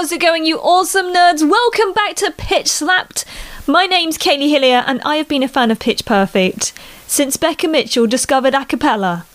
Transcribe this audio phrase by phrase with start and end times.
[0.00, 1.46] How's it going, you awesome nerds?
[1.46, 3.26] Welcome back to Pitch Slapped.
[3.66, 6.72] My name's Kaylee Hillier, and I have been a fan of Pitch Perfect
[7.06, 9.26] since Becca Mitchell discovered a cappella.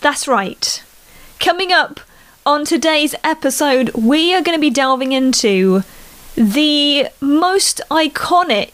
[0.00, 0.84] That's right.
[1.40, 1.98] Coming up
[2.46, 5.82] on today's episode, we are going to be delving into
[6.36, 8.70] the most iconic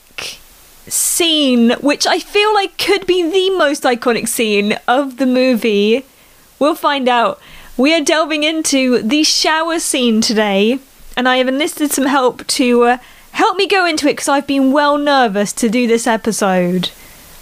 [0.90, 6.04] scene, which I feel like could be the most iconic scene of the movie.
[6.58, 7.40] We'll find out.
[7.78, 10.80] We are delving into the shower scene today,
[11.16, 12.98] and I have enlisted some help to uh,
[13.32, 16.90] help me go into it because I've been well nervous to do this episode.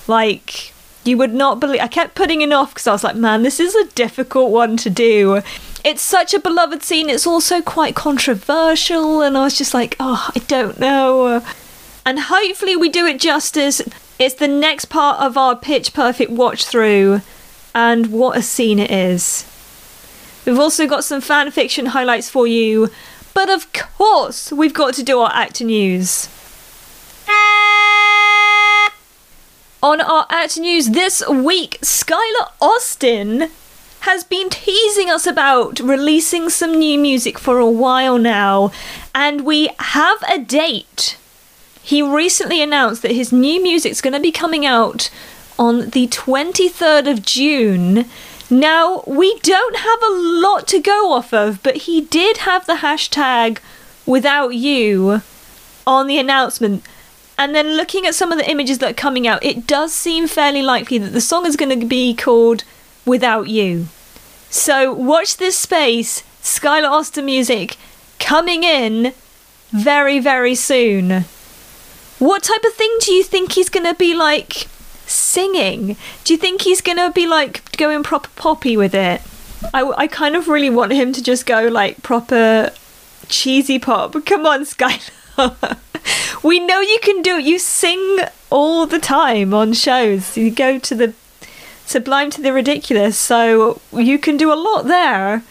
[0.06, 0.72] Like,
[1.04, 1.80] you would not believe.
[1.80, 4.76] I kept putting it off because I was like, man, this is a difficult one
[4.78, 5.42] to do.
[5.84, 10.30] It's such a beloved scene, it's also quite controversial, and I was just like, oh,
[10.34, 11.44] I don't know.
[12.06, 13.82] And hopefully, we do it justice.
[14.18, 17.22] It's the next part of our pitch perfect watch through,
[17.74, 19.48] and what a scene it is.
[20.46, 22.88] We've also got some fan fiction highlights for you,
[23.34, 26.28] but of course, we've got to do our actor news.
[29.82, 33.50] On our actor news this week, Skylar Astin
[34.00, 38.70] has been teasing us about releasing some new music for a while now,
[39.14, 41.16] and we have a date.
[41.82, 45.10] He recently announced that his new music's going to be coming out
[45.58, 48.06] on the 23rd of June.
[48.52, 52.74] Now, we don't have a lot to go off of, but he did have the
[52.74, 53.60] hashtag
[54.04, 55.22] without you
[55.86, 56.84] on the announcement.
[57.38, 60.26] And then looking at some of the images that are coming out, it does seem
[60.28, 62.64] fairly likely that the song is going to be called
[63.06, 63.86] Without You.
[64.50, 67.78] So watch this space, Skylar Astin music
[68.18, 69.14] coming in
[69.70, 71.24] very, very soon.
[72.18, 74.66] What type of thing do you think he's going to be like
[75.12, 75.96] singing?
[76.24, 79.20] Do you think he's going to be like going proper poppy with it?
[79.72, 82.70] I, I kind of really want him to just go like proper
[83.28, 84.14] cheesy pop.
[84.26, 85.78] Come on, Skylar.
[86.42, 87.44] we know you can do it.
[87.44, 88.18] You sing
[88.50, 90.36] all the time on shows.
[90.36, 91.14] You go to the
[91.86, 95.42] sublime to the ridiculous, so you can do a lot there.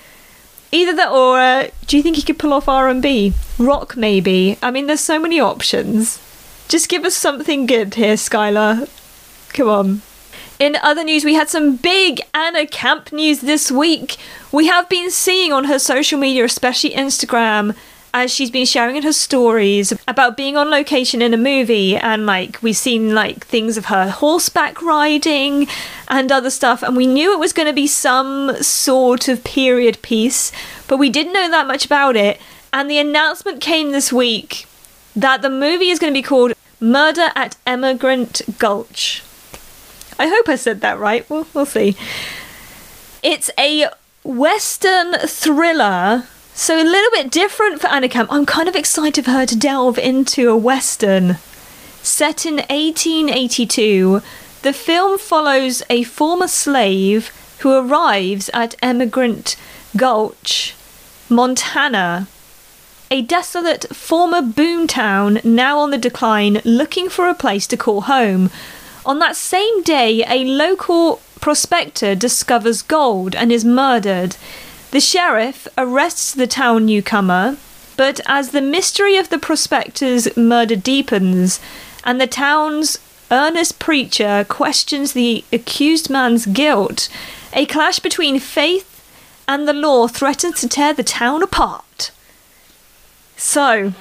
[0.72, 3.97] Either that, or uh, do you think he could pull off R and B, rock
[3.97, 4.57] maybe?
[4.62, 6.19] I mean, there's so many options.
[6.69, 8.88] Just give us something good here, Skylar.
[9.53, 10.01] Come on.
[10.59, 14.17] In other news, we had some big Anna Camp news this week.
[14.51, 17.75] We have been seeing on her social media, especially Instagram,
[18.13, 22.25] as she's been sharing in her stories about being on location in a movie and
[22.25, 25.68] like we've seen like things of her horseback riding
[26.09, 30.01] and other stuff and we knew it was going to be some sort of period
[30.01, 30.51] piece
[30.89, 32.39] but we didn't know that much about it
[32.73, 34.66] and the announcement came this week
[35.16, 39.22] that the movie is going to be called Murder at Emigrant Gulch.
[40.22, 41.28] I hope I said that right.
[41.30, 41.98] We'll, we'll see.
[43.24, 43.88] It's a
[44.24, 48.08] Western thriller so a little bit different for Anna.
[48.30, 51.38] I'm kind of excited for her to delve into a western.
[52.04, 54.22] Set in 1882,
[54.62, 59.56] the film follows a former slave who arrives at Emigrant
[59.96, 60.76] Gulch,
[61.30, 62.28] Montana,
[63.10, 68.50] a desolate former boomtown now on the decline, looking for a place to call home.
[69.06, 74.35] On that same day, a local prospector discovers gold and is murdered.
[74.91, 77.57] The sheriff arrests the town newcomer,
[77.97, 81.59] but as the mystery of the prospector's murder deepens
[82.03, 83.00] and the town's
[83.31, 87.09] earnest preacher questions the accused man's guilt,
[87.53, 89.03] a clash between faith
[89.47, 92.12] and the law threatens to tear the town apart.
[93.35, 93.94] So,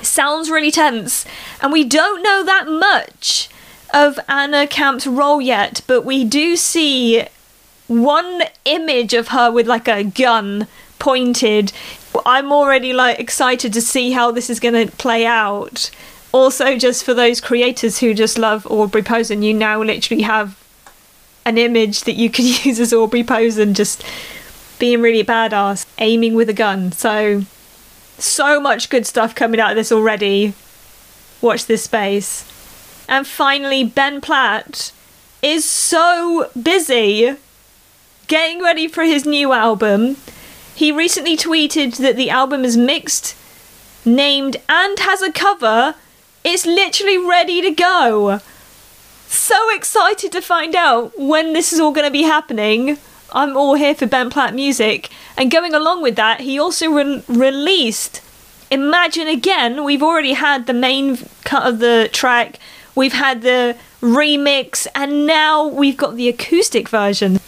[0.00, 1.24] sounds really tense,
[1.60, 3.48] and we don't know that much
[3.96, 7.24] of Anna Camp's role yet, but we do see
[7.86, 10.68] one image of her with like a gun
[10.98, 11.72] pointed.
[12.26, 15.90] I'm already like excited to see how this is going to play out.
[16.30, 20.62] Also, just for those creators who just love Aubrey Posen, you now literally have
[21.46, 24.04] an image that you can use as Aubrey Posen just
[24.78, 26.92] being really badass, aiming with a gun.
[26.92, 27.44] So,
[28.18, 30.52] so much good stuff coming out of this already.
[31.40, 32.52] Watch this space.
[33.08, 34.92] And finally, Ben Platt
[35.42, 37.36] is so busy
[38.26, 40.16] getting ready for his new album.
[40.74, 43.36] He recently tweeted that the album is mixed,
[44.04, 45.94] named, and has a cover.
[46.44, 48.40] It's literally ready to go.
[49.28, 52.98] So excited to find out when this is all going to be happening.
[53.32, 55.10] I'm all here for Ben Platt music.
[55.36, 58.20] And going along with that, he also re- released
[58.70, 59.84] Imagine Again.
[59.84, 62.58] We've already had the main cut of the track,
[62.96, 67.38] we've had the remix, and now we've got the acoustic version.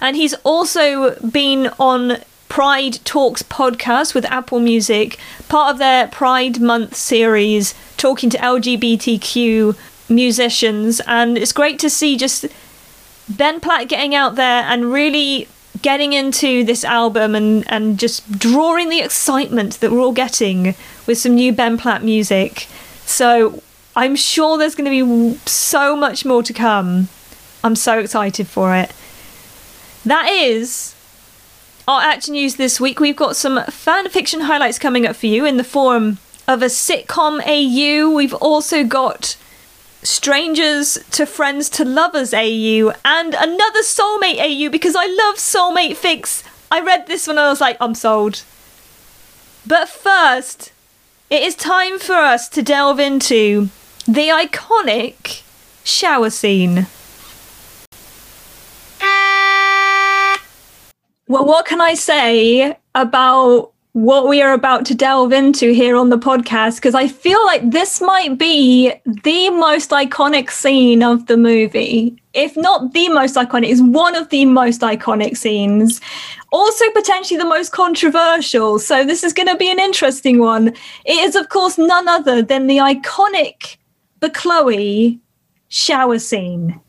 [0.00, 2.18] And he's also been on
[2.48, 5.18] Pride Talks podcast with Apple Music,
[5.48, 9.76] part of their Pride Month series, talking to LGBTQ
[10.08, 11.00] musicians.
[11.06, 12.46] And it's great to see just
[13.28, 15.48] Ben Platt getting out there and really
[15.80, 20.74] getting into this album and, and just drawing the excitement that we're all getting
[21.06, 22.66] with some new Ben Platt music.
[23.06, 23.62] So
[23.94, 27.08] I'm sure there's going to be so much more to come.
[27.62, 28.92] I'm so excited for it.
[30.04, 30.94] That is
[31.86, 33.00] our action news this week.
[33.00, 36.18] We've got some fan fiction highlights coming up for you in the form
[36.48, 38.10] of a sitcom AU.
[38.10, 39.36] We've also got
[40.02, 46.42] strangers to friends to lovers AU and another soulmate AU because I love soulmate fics.
[46.70, 48.42] I read this one and I was like, I'm sold.
[49.66, 50.72] But first,
[51.30, 53.68] it is time for us to delve into
[54.06, 55.42] the iconic
[55.84, 56.86] shower scene.
[61.28, 66.08] Well, what can I say about what we are about to delve into here on
[66.08, 66.76] the podcast?
[66.76, 72.20] Because I feel like this might be the most iconic scene of the movie.
[72.34, 76.00] If not the most iconic, is one of the most iconic scenes.
[76.50, 78.78] Also, potentially the most controversial.
[78.78, 80.68] So, this is going to be an interesting one.
[81.04, 83.76] It is, of course, none other than the iconic
[84.22, 85.20] the Chloe
[85.68, 86.80] shower scene.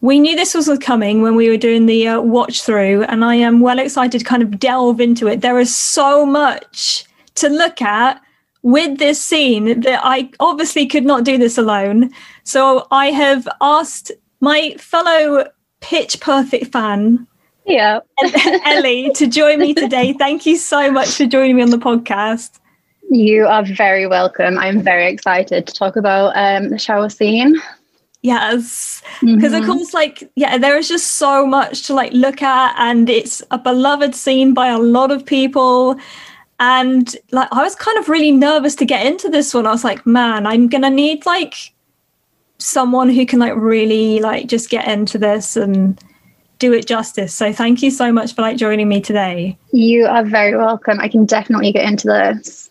[0.00, 3.34] We knew this was coming when we were doing the uh, watch through, and I
[3.34, 5.42] am well excited to kind of delve into it.
[5.42, 7.04] There is so much
[7.36, 8.20] to look at
[8.62, 12.10] with this scene that I obviously could not do this alone.
[12.42, 14.10] So I have asked
[14.40, 15.46] my fellow
[15.80, 17.26] Pitch Perfect fan,
[17.66, 18.00] yeah,
[18.64, 20.14] Ellie, to join me today.
[20.14, 22.60] Thank you so much for joining me on the podcast.
[23.10, 24.58] You are very welcome.
[24.58, 27.56] I'm very excited to talk about um, the shower scene.
[28.22, 29.62] Yes, because mm-hmm.
[29.62, 33.42] of course, like, yeah, there is just so much to like look at, and it's
[33.50, 35.96] a beloved scene by a lot of people.
[36.60, 39.66] And like, I was kind of really nervous to get into this one.
[39.66, 41.54] I was like, man, I'm gonna need like
[42.58, 45.98] someone who can like really like just get into this and
[46.58, 47.32] do it justice.
[47.32, 49.56] So thank you so much for like joining me today.
[49.72, 50.98] You are very welcome.
[51.00, 52.68] I can definitely get into this.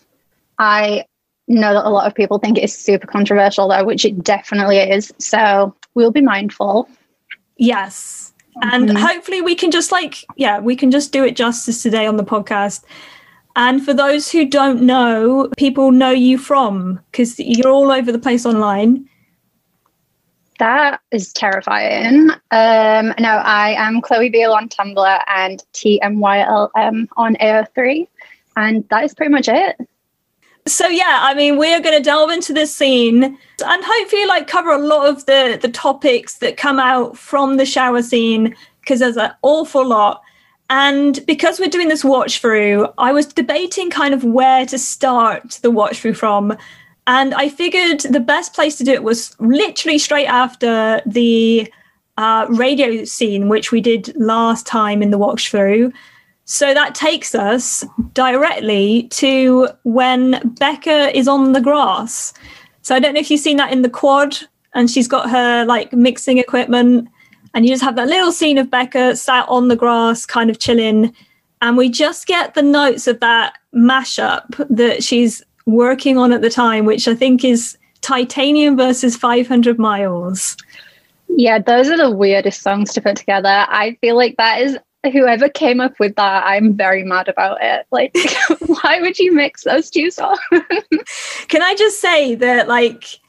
[0.59, 1.05] I
[1.47, 5.13] know that a lot of people think it's super controversial, though, which it definitely is.
[5.17, 6.89] So we'll be mindful.
[7.57, 8.33] Yes.
[8.61, 8.97] And mm-hmm.
[8.97, 12.23] hopefully we can just like, yeah, we can just do it justice today on the
[12.23, 12.83] podcast.
[13.55, 18.19] And for those who don't know, people know you from because you're all over the
[18.19, 19.07] place online.
[20.59, 22.31] That is terrifying.
[22.51, 28.07] Um, no, I am Chloe Beale on Tumblr and TMYLM on AO3.
[28.55, 29.75] And that is pretty much it
[30.67, 34.71] so yeah i mean we're going to delve into this scene and hopefully like cover
[34.71, 38.55] a lot of the the topics that come out from the shower scene
[38.87, 40.21] because there's an awful lot.
[40.69, 45.59] And because we're doing this watch through i was debating kind of where to start
[45.61, 46.57] the watch through from
[47.07, 51.71] and i figured the best place to do it was literally straight after the
[52.17, 55.93] uh, radio scene which we did last time in the watch through
[56.49, 57.83] so that takes us
[58.13, 62.33] directly to when Becca is on the grass.
[62.83, 64.37] So I don't know if you've seen that in the quad,
[64.73, 67.09] and she's got her like mixing equipment,
[67.53, 70.57] and you just have that little scene of Becca sat on the grass, kind of
[70.57, 71.13] chilling,
[71.61, 76.49] and we just get the notes of that mashup that she's working on at the
[76.49, 80.55] time, which I think is Titanium versus 500 Miles.
[81.27, 83.65] Yeah, those are the weirdest songs to put together.
[83.67, 87.85] I feel like that is whoever came up with that, I'm very mad about it.
[87.91, 88.15] Like,
[88.67, 90.39] why would you mix those two songs?
[91.47, 93.19] Can I just say that, like,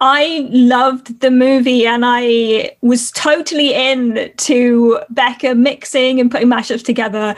[0.00, 6.82] I loved the movie and I was totally in to Becca mixing and putting mashups
[6.82, 7.36] together.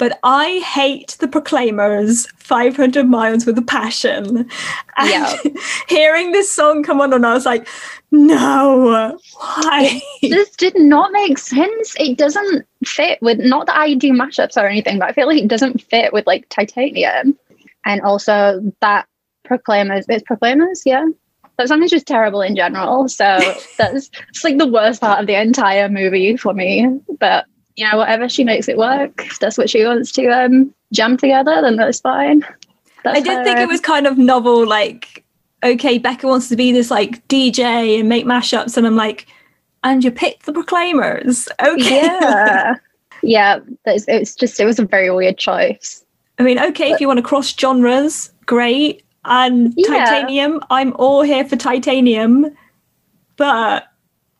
[0.00, 4.48] But I hate the Proclaimers 500 Miles with a Passion.
[4.96, 5.36] And yeah.
[5.88, 7.68] hearing this song come on, and I was like,
[8.10, 10.00] no, why?
[10.22, 11.94] This did not make sense.
[12.00, 15.42] It doesn't fit with, not that I do mashups or anything, but I feel like
[15.42, 17.38] it doesn't fit with like titanium.
[17.84, 19.06] And also that
[19.44, 21.04] Proclaimers, it's Proclaimers, yeah.
[21.58, 23.06] That song is just terrible in general.
[23.10, 23.38] So
[23.76, 27.00] that's it's like the worst part of the entire movie for me.
[27.18, 27.44] But
[27.76, 29.26] you know, whatever she makes it work.
[29.26, 32.40] If that's what she wants to um jam together, then that's fine.
[33.04, 33.44] That's I did her.
[33.44, 35.24] think it was kind of novel, like
[35.62, 39.26] okay, Becca wants to be this like DJ and make mashups, and I'm like,
[39.84, 42.02] and you picked the Proclaimers, okay?
[42.02, 42.74] Yeah,
[43.22, 43.60] yeah.
[43.86, 46.04] It's, it's just it was a very weird choice.
[46.38, 49.04] I mean, okay, but, if you want to cross genres, great.
[49.24, 49.88] And yeah.
[49.88, 52.56] titanium, I'm all here for titanium,
[53.36, 53.86] but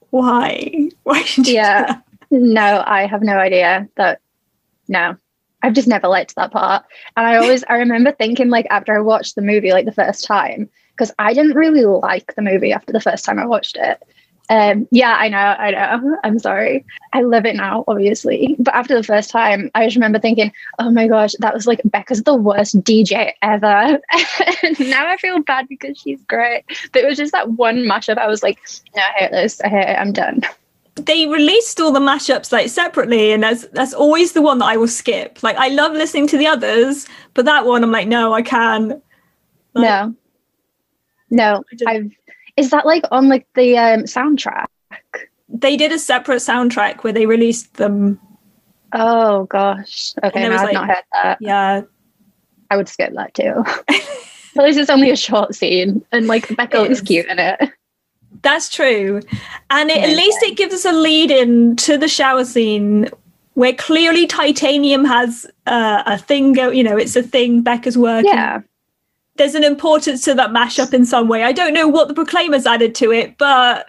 [0.08, 0.90] why?
[1.04, 1.54] Why should you?
[1.54, 3.88] Yeah, no, I have no idea.
[3.96, 4.20] That
[4.88, 5.16] no.
[5.62, 6.84] I've just never liked that part.
[7.16, 10.25] And I always I remember thinking like after I watched the movie like the first
[10.25, 14.02] time, because I didn't really like the movie after the first time I watched it.
[14.50, 16.18] Um, yeah, I know, I know.
[16.25, 16.84] I'm sorry.
[17.12, 18.56] I love it now, obviously.
[18.58, 21.80] But after the first time, I just remember thinking, oh my gosh, that was like
[21.84, 24.00] Becca's the worst DJ ever.
[24.62, 26.64] and now I feel bad because she's great.
[26.92, 28.18] But it was just that one mashup.
[28.18, 28.58] I was like,
[28.96, 29.60] no, I hate this.
[29.60, 29.99] I hate it.
[29.99, 30.40] I'm done.
[30.97, 34.76] They released all the mashups like separately, and that's that's always the one that I
[34.76, 35.42] will skip.
[35.42, 39.02] Like I love listening to the others, but that one I'm like, no, I can't.
[39.75, 40.14] Like, no.
[41.32, 42.11] No, i've
[42.56, 44.66] is that like on like the um soundtrack?
[45.49, 48.20] They did a separate soundtrack where they released them.
[48.92, 50.12] Oh gosh.
[50.25, 51.38] Okay, no, I've like- not heard that.
[51.40, 51.82] Yeah,
[52.70, 53.64] I would skip that too.
[54.59, 57.00] At least it's only a short scene, and like Becca looks is.
[57.02, 57.61] cute in it.
[58.42, 59.20] That's true.
[59.70, 63.08] And it, at least it gives us a lead in to the shower scene
[63.54, 68.30] where clearly titanium has uh, a thing go, you know, it's a thing Becca's working.
[68.30, 68.60] Yeah,
[69.37, 71.42] There's an importance to that mashup in some way.
[71.42, 73.88] I don't know what the Proclaimers added to it, but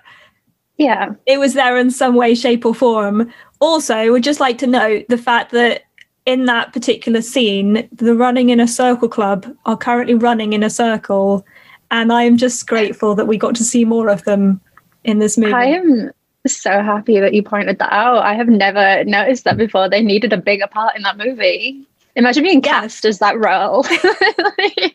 [0.77, 3.31] yeah, it was there in some way, shape, or form.
[3.60, 5.83] Also, I would just like to note the fact that
[6.25, 10.69] in that particular scene, the running in a circle club are currently running in a
[10.69, 11.45] circle.
[11.91, 14.62] And I am just grateful that we got to see more of them
[15.03, 15.53] in this movie.
[15.53, 16.12] I am
[16.48, 18.24] so happy that you pointed that out.
[18.24, 19.89] I have never noticed that before.
[19.89, 21.86] They needed a bigger part in that movie.
[22.15, 22.81] Imagine being Yeah.
[22.81, 23.83] cast as that role.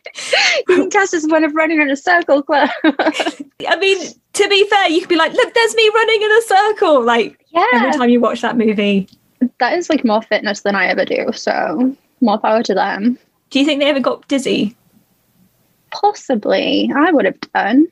[0.67, 2.45] being cast as one of running in a circle.
[2.49, 6.43] I mean, to be fair, you could be like, look, there's me running in a
[6.43, 7.03] circle.
[7.03, 9.09] Like every time you watch that movie.
[9.61, 11.31] that is like more fitness than I ever do.
[11.33, 13.19] So more power to them.
[13.51, 14.77] Do you think they ever got dizzy?
[16.01, 17.87] Possibly, I would have done.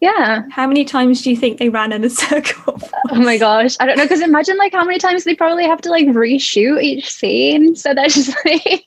[0.00, 0.42] Yeah.
[0.50, 2.80] How many times do you think they ran in a circle?
[3.10, 3.76] Oh my gosh.
[3.80, 4.04] I don't know.
[4.04, 7.74] Because imagine like how many times they probably have to like reshoot each scene.
[7.74, 8.84] So they're just like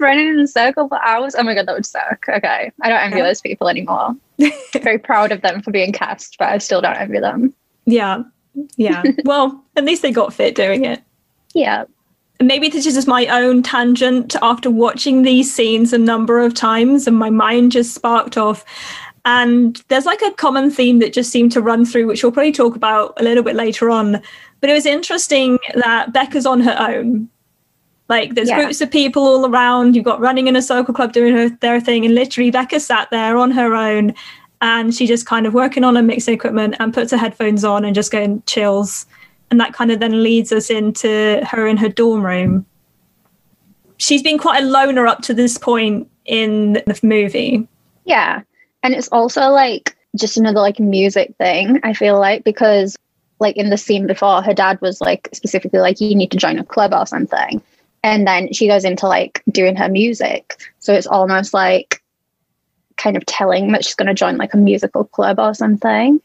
[0.00, 1.36] running in a circle for hours.
[1.38, 2.24] Oh my God, that would suck.
[2.28, 2.72] Okay.
[2.82, 3.24] I don't envy Yeah.
[3.24, 4.16] those people anymore.
[4.72, 7.54] Very proud of them for being cast, but I still don't envy them.
[7.86, 8.22] yeah.
[8.76, 9.04] Yeah.
[9.24, 11.00] well, at least they got fit doing it.
[11.54, 11.84] Yeah.
[12.42, 17.06] Maybe this is just my own tangent after watching these scenes a number of times
[17.06, 18.64] and my mind just sparked off.
[19.24, 22.52] And there's like a common theme that just seemed to run through which we'll probably
[22.52, 24.22] talk about a little bit later on.
[24.60, 27.28] But it was interesting that becca's on her own.
[28.08, 28.62] Like there's Yeah.
[28.62, 29.96] groups of people all around.
[29.96, 33.10] You've got running in a circle club doing her, their thing and literally becca sat
[33.10, 34.14] there on her own
[34.60, 37.84] and she just kind of working on her mixing equipment and puts her headphones on
[37.84, 39.06] and just going chills
[39.50, 42.66] and that kind of then leads us into her in her dorm room.
[43.96, 47.66] She's been quite a loner up to this point in the movie.
[48.04, 48.42] Yeah.
[48.82, 52.96] And it's also like just another like music thing, I feel like, because
[53.40, 56.58] like in the scene before, her dad was like specifically like, you need to join
[56.58, 57.62] a club or something.
[58.04, 60.62] And then she goes into like doing her music.
[60.78, 62.02] So it's almost like
[62.96, 66.20] kind of telling that she's going to join like a musical club or something.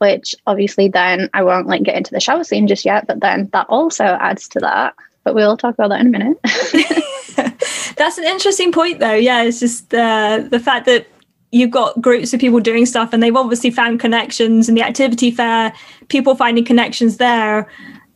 [0.00, 3.50] Which obviously then I won't like get into the shower scene just yet, but then
[3.52, 4.94] that also adds to that.
[5.24, 6.38] But we'll talk about that in a minute.
[7.96, 9.14] That's an interesting point, though.
[9.14, 11.06] Yeah, it's just uh, the fact that
[11.52, 15.30] you've got groups of people doing stuff and they've obviously found connections in the activity
[15.30, 15.72] fair,
[16.08, 17.68] people finding connections there.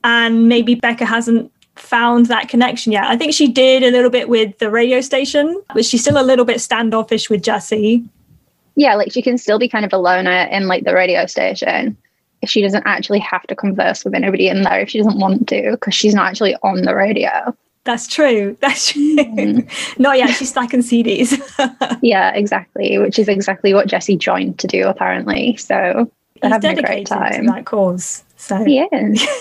[0.04, 3.04] And maybe Becca hasn't found that connection yet.
[3.04, 6.22] I think she did a little bit with the radio station, but she's still a
[6.22, 8.04] little bit standoffish with Jesse.
[8.76, 11.96] Yeah, like she can still be kind of a loner in like the radio station
[12.42, 15.48] if she doesn't actually have to converse with anybody in there if she doesn't want
[15.48, 17.56] to because she's not actually on the radio.
[17.84, 18.56] That's true.
[18.60, 19.16] That's true.
[19.16, 19.98] Mm.
[19.98, 20.30] Not yet.
[20.34, 21.38] She's stacking CDs.
[22.02, 25.56] Yeah, exactly, which is exactly what Jesse joined to do apparently.
[25.56, 26.10] So
[26.42, 27.46] they're He's having a great to time.
[27.46, 28.24] that cause.
[28.36, 28.86] So, Yeah.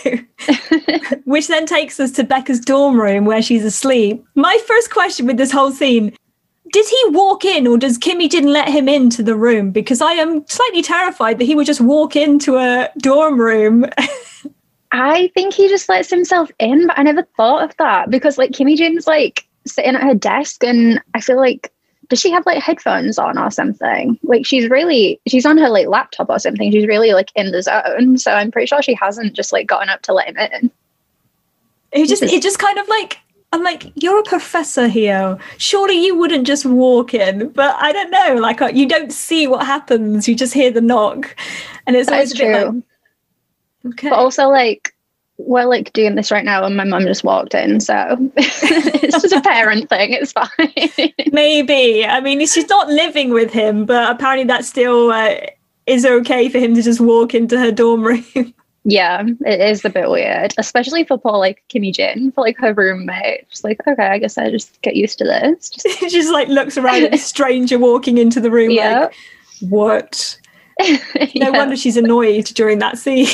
[1.26, 4.24] which then takes us to Becca's dorm room where she's asleep.
[4.36, 6.16] My first question with this whole scene:
[6.74, 9.70] Did he walk in, or does Kimmy didn't let him into the room?
[9.70, 13.86] Because I am slightly terrified that he would just walk into a dorm room.
[14.92, 18.52] I think he just lets himself in, but I never thought of that because like
[18.52, 21.72] Kimmy Jin's like sitting at her desk and I feel like
[22.10, 24.20] does she have like headphones on or something?
[24.24, 26.72] Like she's really she's on her like laptop or something.
[26.72, 28.18] She's really like in the zone.
[28.18, 30.72] So I'm pretty sure she hasn't just like gotten up to let him in.
[31.92, 33.20] It just, it just kind of like.
[33.54, 35.38] I'm like, you're a professor here.
[35.58, 38.36] Surely you wouldn't just walk in, but I don't know.
[38.42, 40.28] Like, uh, you don't see what happens.
[40.28, 41.36] You just hear the knock,
[41.88, 42.84] and it's That always is a bit true.
[43.86, 44.10] like, okay.
[44.10, 44.94] But also like
[45.38, 47.80] we're like doing this right now and my mum just walked in.
[47.80, 50.14] So it's just a parent thing.
[50.14, 50.50] It's fine.
[51.32, 52.06] Maybe.
[52.06, 55.36] I mean, she's not living with him, but apparently that still uh,
[55.88, 58.26] is okay for him to just walk into her dorm room.
[58.86, 62.74] Yeah, it is a bit weird, especially for poor like Kimmy Jin, for like her
[62.74, 63.50] roommate.
[63.50, 65.70] Just like, okay, I guess I just get used to this.
[65.84, 69.00] Just, She just like looks around at a stranger walking into the room yeah.
[69.04, 69.16] like,
[69.62, 70.38] what?
[70.82, 70.98] No
[71.34, 73.28] Yeah, wonder she's annoyed during that scene.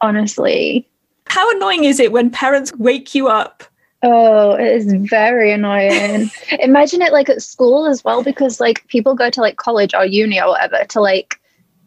[0.00, 0.88] honestly.
[1.26, 3.64] How annoying is it when parents wake you up?
[4.02, 6.30] Oh, it is very annoying.
[6.60, 10.04] Imagine it like at school as well, because like people go to like college or
[10.04, 11.40] uni or whatever to like,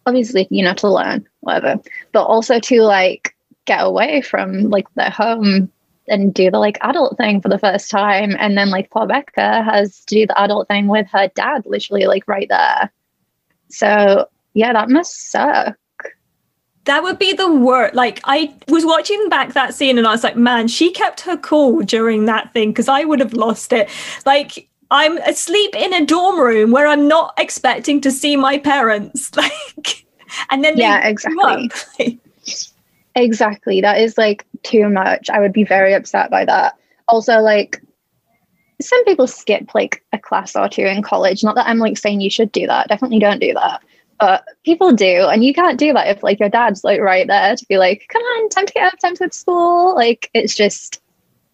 [0.08, 3.36] obviously, you know, to learn, whatever, but also to like
[3.66, 5.72] get away from like their home
[6.08, 8.36] and do the like adult thing for the first time.
[8.40, 12.06] And then like poor Becca has to do the adult thing with her dad, literally
[12.06, 12.92] like right there.
[13.70, 15.78] So yeah, that must suck.
[16.86, 17.96] That would be the worst.
[17.96, 21.36] Like I was watching back that scene and I was like, man, she kept her
[21.36, 23.90] cool during that thing because I would have lost it.
[24.26, 29.32] Like I'm asleep in a dorm room where I'm not expecting to see my parents.
[29.38, 30.07] Like
[30.50, 32.20] and then Yeah, exactly.
[33.18, 33.82] Exactly.
[33.82, 35.28] That is like too much.
[35.32, 36.76] I would be very upset by that.
[37.08, 37.82] Also, like
[38.80, 41.44] some people skip like a class or two in college.
[41.44, 42.88] Not that I'm like saying you should do that.
[42.88, 43.82] Definitely don't do that.
[44.20, 47.56] But people do, and you can't do that if like your dad's like right there
[47.56, 50.30] to be like, "Come on, time to get up, time to go to school." Like
[50.34, 51.02] it's just,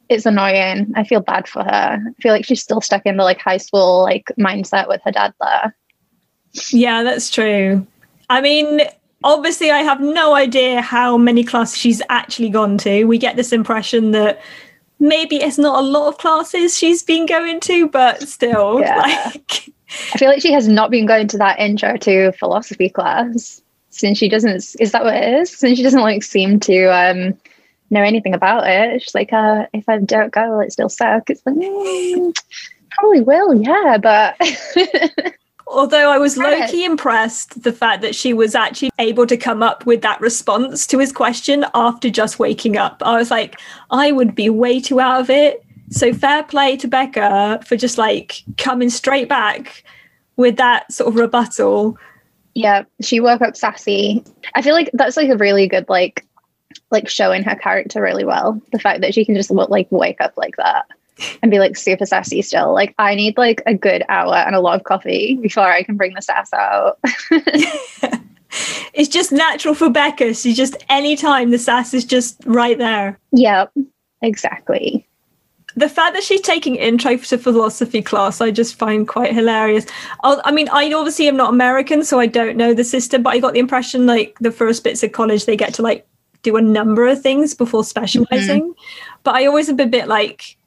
[0.09, 0.93] it's annoying.
[0.95, 1.99] I feel bad for her.
[1.99, 5.11] I feel like she's still stuck in the like high school like mindset with her
[5.11, 5.75] dad there.
[6.71, 7.85] Yeah, that's true.
[8.33, 8.81] I mean,
[9.23, 13.03] obviously, I have no idea how many classes she's actually gone to.
[13.03, 14.41] We get this impression that
[14.99, 18.97] maybe it's not a lot of classes she's been going to, but still, Yeah.
[18.97, 19.69] like,
[20.13, 23.61] I feel like she has not been going to that intro to philosophy class
[23.91, 24.75] since she doesn't.
[24.79, 25.55] Is that what it is?
[25.55, 27.37] Since she doesn't like seem to um,
[27.91, 29.03] know anything about it.
[29.03, 31.29] She's like, uh, if I don't go, will it still suck?
[31.29, 32.35] It's like, mm,
[32.97, 34.35] probably will, yeah, but
[35.67, 39.63] although I was low key impressed the fact that she was actually able to come
[39.63, 43.01] up with that response to his question after just waking up.
[43.05, 43.60] I was like,
[43.91, 45.63] I would be way too out of it.
[45.89, 49.84] So fair play to Becca for just like coming straight back
[50.36, 51.97] with that sort of rebuttal.
[52.56, 54.23] yeah, she woke up sassy.
[54.56, 56.26] I feel like that's like a really good like
[56.91, 58.60] like showing her character really well.
[58.71, 60.86] The fact that she can just like wake up like that
[61.41, 62.73] and be like super sassy still.
[62.73, 65.97] Like I need like a good hour and a lot of coffee before I can
[65.97, 66.99] bring the sass out.
[68.93, 70.36] It's just natural for Becca.
[70.36, 73.17] She just anytime the sass is just right there.
[73.32, 73.73] yep,
[74.21, 75.08] exactly.
[75.76, 79.86] the fact that she's taking intro to philosophy class i just find quite hilarious
[80.23, 83.34] i I mean i obviously am not american so i don't know the system but
[83.34, 86.06] i got the impression like the first bits of college they get to like
[86.43, 87.89] do a number of things before mm-hmm.
[87.89, 88.73] specializing
[89.23, 90.58] but i always am a bit like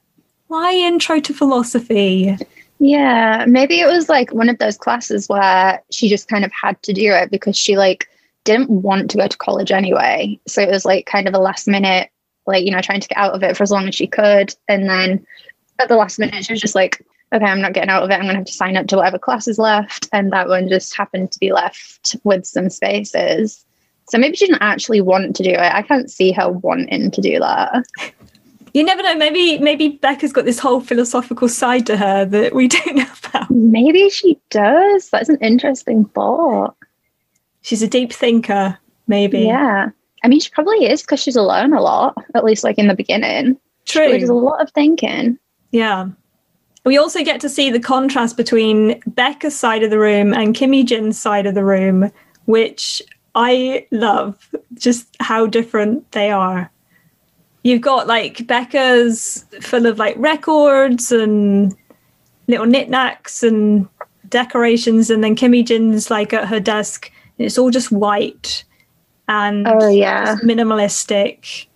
[0.49, 2.37] why intro to philosophy
[2.79, 6.83] Yeah, maybe it was like one of those classes where she just kind of had
[6.83, 8.09] to do it because she like
[8.45, 10.39] didn't want to go to college anyway.
[10.47, 12.11] So it was like kind of a last minute,
[12.47, 14.55] like, you know, trying to get out of it for as long as she could.
[14.69, 15.27] And then
[15.79, 18.15] at the last minute, she was just like, okay, I'm not getting out of it.
[18.15, 20.09] I'm going to have to sign up to whatever class is left.
[20.13, 23.65] And that one just happened to be left with some spaces.
[24.09, 25.59] So maybe she didn't actually want to do it.
[25.59, 27.85] I can't see her wanting to do that.
[28.77, 32.69] You never know maybe maybe becca's got this whole philosophical side to her that we
[32.77, 35.09] don't know about Maybe she does.
[35.11, 36.77] That's an interesting thought.
[37.63, 39.91] she's a deep thinker maybe Yeah.
[40.25, 42.95] I mean, she probably is because she's alone a lot, at least like in the
[42.95, 43.59] beginning.
[43.85, 45.39] She true does a lot of thinking.
[45.71, 46.09] Yeah.
[46.85, 50.85] We also get to see the contrast between Becca's side of the room and Kimmy
[50.85, 52.11] Jin's side of the room,
[52.47, 53.03] which
[53.35, 56.71] I love just how different they are.
[57.67, 61.75] You've got like Becca's full of like records and
[62.47, 63.89] little knickknacks and
[64.29, 68.63] decorations, and then Kimmy Jin's like at her desk, and it's all just white
[69.27, 70.37] and Oh, yeah.
[70.45, 71.67] minimalistic.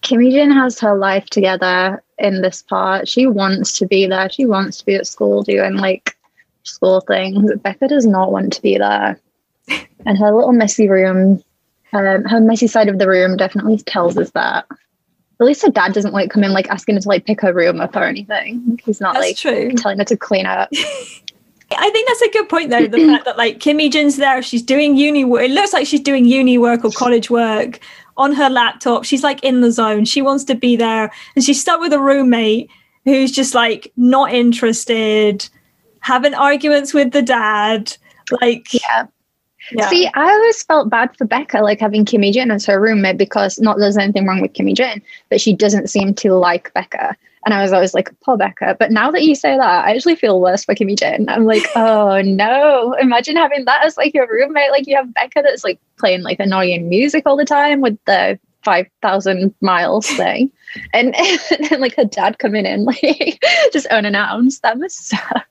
[0.00, 3.06] Kimmy Jin has her life together in this part.
[3.06, 4.30] She wants to be there.
[4.30, 6.16] She wants to be at school doing like
[6.62, 7.50] school things.
[7.62, 9.20] Becca does not want to be there.
[10.06, 11.42] And her little messy room,
[11.92, 14.66] um, her messy side of the room definitely tells us that.
[15.44, 17.52] At least her dad doesn't like come in like asking her to like pick her
[17.52, 18.80] room up or anything.
[18.84, 19.72] He's not That's like true.
[19.72, 20.70] telling her to clean up.
[21.76, 22.86] I think that's a good point though.
[22.86, 25.42] The fact that like Kimmy Jin's there, she's doing uni work.
[25.42, 27.80] It looks like she's doing uni work or college work
[28.16, 29.04] on her laptop.
[29.04, 30.04] She's like in the zone.
[30.04, 32.70] She wants to be there, and she's stuck with a roommate
[33.04, 35.48] who's just like not interested,
[36.00, 37.94] having arguments with the dad.
[38.40, 39.06] Like, Yeah.
[39.72, 43.18] Yeah, See, I always felt bad for Becca, like having Kimmy Jin as her roommate,
[43.18, 46.72] because not that there's anything wrong with Kimmy Jin, but she doesn't seem to like
[46.74, 47.16] Becca.
[47.44, 48.76] And I was always like, poor Becca.
[48.78, 51.28] But now that you say that, I actually feel worse for Kimmy Jin.
[51.28, 54.70] I'm like, oh no, imagine having that as like your roommate.
[54.70, 58.38] Like you have Becca that's like playing like annoying music all the time with the
[58.64, 60.50] 5,000 miles thing.
[60.92, 61.14] And,
[61.50, 64.62] and then like her dad coming in, like just unannounced.
[64.62, 65.46] That must suck.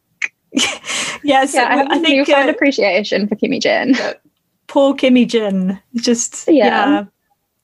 [1.23, 3.95] yes, Yeah, I I think newfound uh, appreciation for Kimmy Jin.
[4.67, 5.79] poor Kimmy Jin.
[5.95, 6.53] Just yeah.
[6.65, 7.05] Yeah.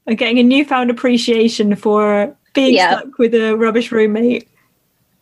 [0.08, 2.99] I'm getting a newfound appreciation for being Yeah.
[2.99, 4.47] stuck with a rubbish roommate.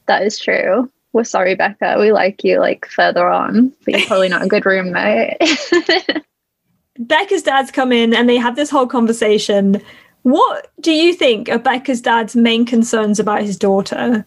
[0.07, 0.89] That is true.
[1.13, 1.97] We're sorry, Becca.
[1.99, 5.37] We like you like further on, but you're probably not a good roommate.
[6.99, 9.81] Becca's dad's come in and they have this whole conversation.
[10.23, 14.25] What do you think are Becca's dad's main concerns about his daughter?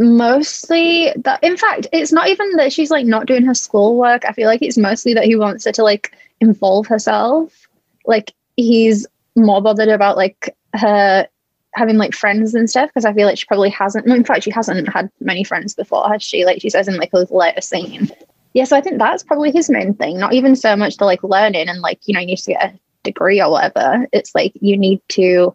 [0.00, 4.24] Mostly that in fact it's not even that she's like not doing her schoolwork.
[4.24, 7.68] I feel like it's mostly that he wants her to like involve herself.
[8.06, 11.28] Like he's more bothered about like her
[11.74, 14.50] having like friends and stuff because i feel like she probably hasn't in fact she
[14.50, 16.44] hasn't had many friends before has she?
[16.44, 18.10] Like she says in like a later scene.
[18.54, 20.18] Yeah so i think that's probably his main thing.
[20.18, 22.74] Not even so much the like learning and like you know you need to get
[22.74, 24.06] a degree or whatever.
[24.12, 25.54] It's like you need to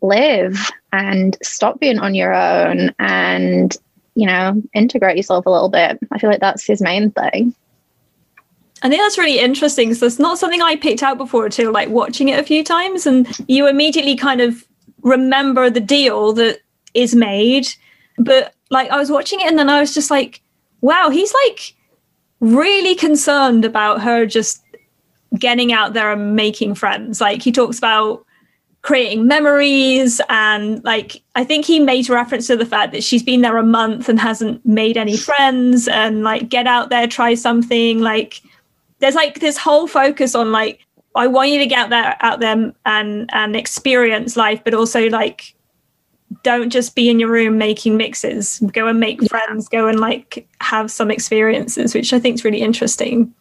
[0.00, 3.76] live and stop being on your own and
[4.14, 7.54] you know integrate yourself a little bit i feel like that's his main thing
[8.82, 11.88] I think that's really interesting So it's not something I picked out before until like
[11.88, 14.64] watching it a few times, and you immediately kind of
[15.02, 16.60] remember the deal that
[16.94, 17.68] is made.
[18.18, 20.42] But like I was watching it and then I was just like,
[20.80, 21.74] wow, he's like
[22.40, 24.62] really concerned about her just
[25.38, 27.20] getting out there and making friends.
[27.20, 28.24] Like he talks about
[28.88, 33.42] creating memories and like I think he made reference to the fact that she's been
[33.42, 37.98] there a month and hasn't made any friends and like get out there, try something.
[37.98, 38.40] Like
[39.00, 40.80] there's like this whole focus on like
[41.14, 45.10] I want you to get out there out there and and experience life, but also
[45.10, 45.54] like
[46.42, 48.58] don't just be in your room making mixes.
[48.72, 52.62] Go and make friends, go and like have some experiences, which I think is really
[52.62, 53.34] interesting.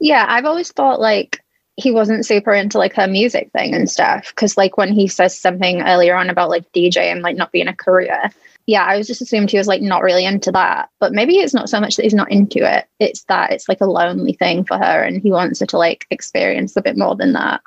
[0.00, 1.40] yeah i've always thought like
[1.78, 5.38] he wasn't super into like her music thing and stuff because like when he says
[5.38, 8.30] something earlier on about like dj and like not being a career
[8.66, 10.90] yeah i was just assumed he was like not really into that.
[10.98, 13.80] But maybe it's not so much that he's not into it it's that it's like
[13.80, 17.14] a lonely thing for her and he wants her to like experience a bit more
[17.14, 17.62] than that.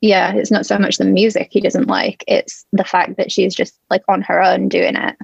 [0.00, 3.54] Yeah it's not so much the music he doesn't like it's the fact that she's
[3.54, 5.16] just like on her own doing it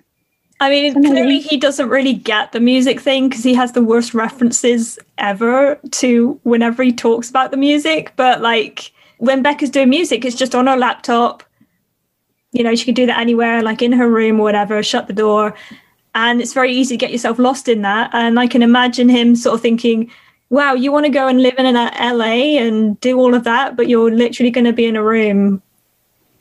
[0.61, 1.03] I mean, Amazing.
[1.03, 5.81] clearly he doesn't really get the music thing because he has the worst references ever
[5.93, 8.13] to whenever he talks about the music.
[8.17, 11.43] But like when Becca's doing music, it's just on her laptop.
[12.53, 15.15] You know, she can do that anywhere, like in her room or whatever, shut the
[15.15, 15.55] door.
[16.15, 18.11] And it's very easy to get yourself lost in that.
[18.13, 20.11] And I can imagine him sort of thinking,
[20.51, 23.45] wow, you want to go and live in an uh, LA and do all of
[23.45, 25.63] that, but you're literally going to be in a room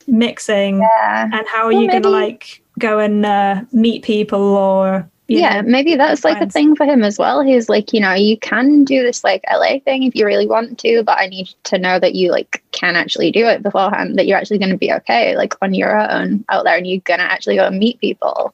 [0.06, 0.80] mixing.
[0.80, 5.08] yeah And how are Well, you going to like go and uh, meet people or
[5.28, 7.40] yeah know, maybe that's like a thing for him as well.
[7.40, 10.78] He's like you know you can do this like la thing if you really want
[10.80, 14.26] to but i need to know that you like can actually do it beforehand that
[14.26, 17.22] you're actually going to be okay like on your own out there and you're gonna
[17.22, 18.52] actually go and meet people.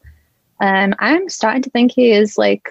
[0.61, 2.69] Um i'm starting to think he is like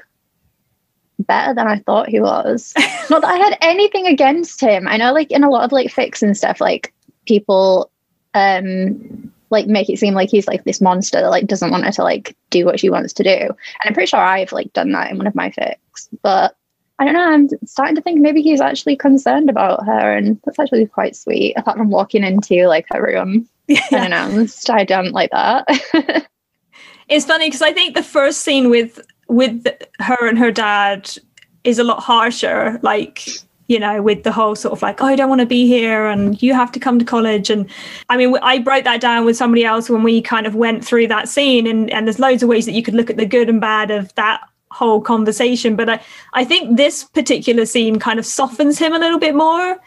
[1.19, 2.73] better than i thought he was.
[3.09, 4.87] Not that i had anything against him.
[4.87, 6.93] I know like in a lot of like fics and stuff like
[7.25, 7.89] people
[8.35, 11.91] um like make it seem like he's like this monster that like doesn't want her
[11.91, 13.29] to like do what she wants to do.
[13.29, 13.55] And
[13.85, 16.09] I'm pretty sure I've like done that in one of my fics.
[16.21, 16.55] But
[16.97, 20.59] I don't know, I'm starting to think maybe he's actually concerned about her and that's
[20.59, 23.49] actually quite sweet, apart from walking into like her room.
[23.69, 25.65] I don't know, I don't like that.
[27.09, 29.65] it's funny because I think the first scene with with
[29.99, 31.09] her and her dad
[31.63, 32.79] is a lot harsher.
[32.81, 33.27] Like
[33.67, 36.05] you know, with the whole sort of like, oh, I don't want to be here,
[36.05, 37.49] and you have to come to college.
[37.49, 37.67] And
[38.09, 41.07] I mean, I broke that down with somebody else when we kind of went through
[41.07, 43.49] that scene, and and there's loads of ways that you could look at the good
[43.49, 45.75] and bad of that whole conversation.
[45.75, 45.99] But I
[46.33, 49.79] I think this particular scene kind of softens him a little bit more,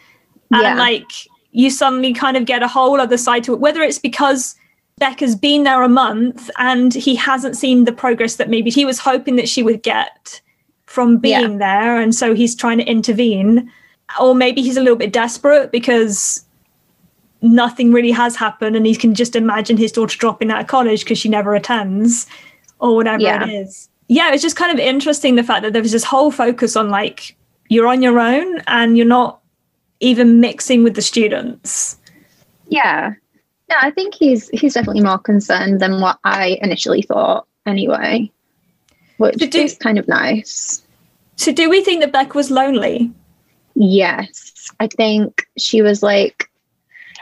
[0.51, 0.71] Yeah.
[0.71, 1.11] and like
[1.51, 4.55] you suddenly kind of get a whole other side to it, whether it's because
[4.99, 8.99] Becca's been there a month and he hasn't seen the progress that maybe he was
[8.99, 10.41] hoping that she would get
[10.89, 12.01] from being there.
[12.01, 13.71] And so he's trying to intervene.
[14.19, 16.43] Or maybe he's a little bit desperate because
[17.43, 21.03] nothing really has happened and he can just imagine his daughter dropping out of college
[21.03, 22.25] because she never attends
[22.79, 23.43] or whatever Yeah.
[23.43, 23.87] it is.
[24.07, 26.89] Yeah, it's just kind of interesting the fact that there was this whole focus on
[26.89, 27.37] like
[27.69, 29.39] you're on your own and you're not
[29.99, 31.97] even mixing with the students.
[32.67, 33.13] yeah.
[33.69, 38.31] No, I think he's he's definitely more concerned than what I initially thought anyway.
[39.19, 40.81] Which But do- is kind of nice.
[41.35, 43.11] So do we think that Beck was lonely?
[43.75, 44.69] Yes.
[44.79, 46.49] I think she was like,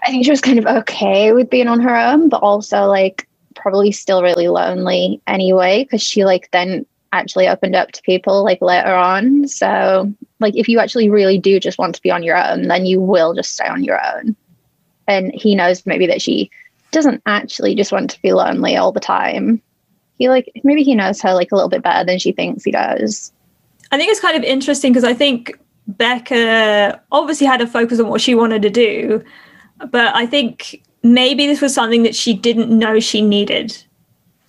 [0.04, 3.28] I think she was kind of okay with being on her own, but also like
[3.56, 8.62] probably still really lonely anyway because she like then actually opened up to people like
[8.62, 9.48] later on.
[9.48, 12.86] So like if you actually really do just want to be on your own, then
[12.86, 14.36] you will just stay on your own.
[15.08, 16.52] And he knows maybe that she
[16.92, 19.64] doesn't actually just want to be lonely all the time.
[20.18, 22.72] He like maybe he knows her like a little bit better than she thinks he
[22.72, 23.32] does.
[23.92, 28.10] I think it's kind of interesting because I think Becca obviously had a focus on
[28.10, 29.24] what she wanted to do,
[29.90, 33.78] but I think maybe this was something that she didn't know she needed.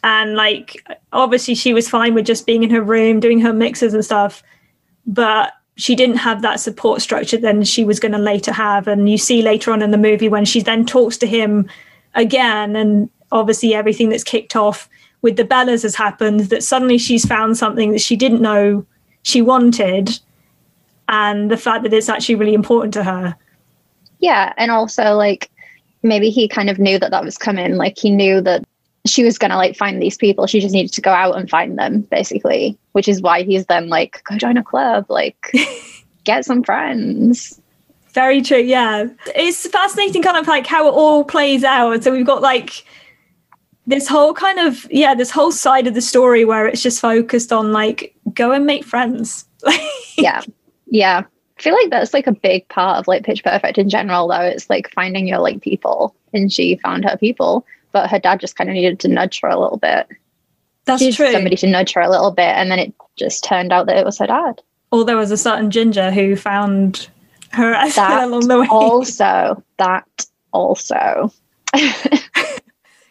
[0.02, 3.94] And like obviously she was fine with just being in her room doing her mixes
[3.94, 4.42] and stuff,
[5.07, 8.88] but she didn't have that support structure than she was going to later have.
[8.88, 11.68] And you see later on in the movie when she then talks to him
[12.14, 14.88] again, and obviously everything that's kicked off
[15.22, 18.87] with the Bellas has happened, that suddenly she's found something that she didn't know
[19.22, 20.18] she wanted,
[21.09, 23.37] and the fact that it's actually really important to her.
[24.20, 24.52] Yeah.
[24.57, 25.50] And also, like,
[26.02, 27.76] maybe he kind of knew that that was coming.
[27.76, 28.64] Like, he knew that
[29.07, 30.46] she was going to like find these people.
[30.46, 33.88] She just needed to go out and find them, basically, which is why he's then
[33.88, 35.52] like, go join a club, like,
[36.24, 37.61] get some friends.
[38.12, 38.59] Very true.
[38.59, 39.07] Yeah.
[39.35, 42.02] It's fascinating, kind of like how it all plays out.
[42.02, 42.85] So we've got like
[43.88, 47.53] this whole kind of, yeah, this whole side of the story where it's just focused
[47.53, 49.46] on like, go and make friends.
[50.16, 50.42] yeah.
[50.87, 51.24] Yeah.
[51.59, 54.42] I feel like that's like a big part of like Pitch Perfect in general, though.
[54.42, 58.57] It's like finding your like people, and she found her people but her dad just
[58.57, 60.07] kind of needed to nudge her a little bit.
[60.85, 61.33] That's she true.
[61.33, 64.05] Somebody to nudge her a little bit, and then it just turned out that it
[64.05, 64.62] was her dad.
[64.90, 67.09] Or there was a certain ginger who found
[67.53, 68.68] her that along the way.
[68.70, 71.33] Also, that also.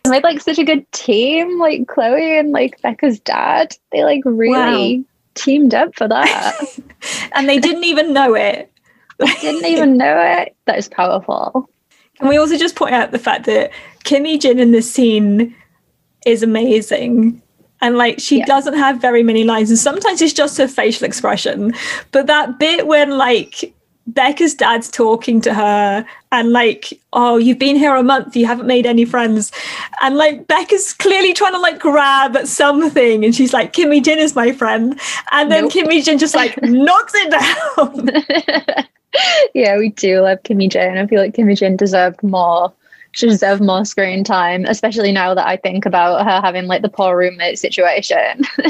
[0.09, 3.75] made like such a good team, like Chloe and like Becca's dad.
[3.91, 5.03] They like really wow.
[5.35, 6.55] teamed up for that.
[7.33, 8.71] and they didn't even know it.
[9.17, 10.55] they didn't even know it.
[10.65, 11.69] That is powerful.
[12.19, 13.71] Can we also just point out the fact that
[14.03, 15.55] Kimmy Jin in this scene
[16.25, 17.41] is amazing.
[17.81, 18.45] And like she yeah.
[18.45, 21.73] doesn't have very many lines, and sometimes it's just her facial expression.
[22.11, 23.73] But that bit when like
[24.07, 28.65] Becca's dad's talking to her and like, oh, you've been here a month, you haven't
[28.65, 29.51] made any friends.
[30.01, 34.17] And like Becca's clearly trying to like grab at something and she's like, Kimmy Jin
[34.17, 34.99] is my friend.
[35.31, 35.73] And then nope.
[35.73, 38.87] Kimmy Jin just like knocks it down.
[39.53, 40.97] yeah, we do love Kimmy Jin.
[40.97, 42.73] I feel like Kimmy Jin deserved more
[43.13, 46.89] she deserved more screen time, especially now that I think about her having like the
[46.89, 48.45] poor roommate situation.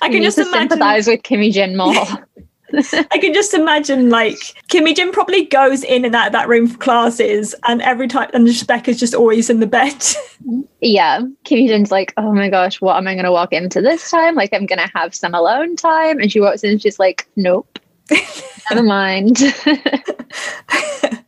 [0.00, 1.92] I can just imagine sympathize with Kimmy Jin more.
[3.10, 4.36] I can just imagine like
[4.68, 8.30] Kimmy Jin probably goes in and out of that room for classes, and every time,
[8.32, 10.04] and Becca's just always in the bed.
[10.80, 14.10] yeah, Kimmy Jin's like, oh my gosh, what am I going to walk into this
[14.10, 14.34] time?
[14.34, 17.28] Like, I'm going to have some alone time, and she walks in, and she's like,
[17.36, 17.78] nope,
[18.70, 19.38] never mind.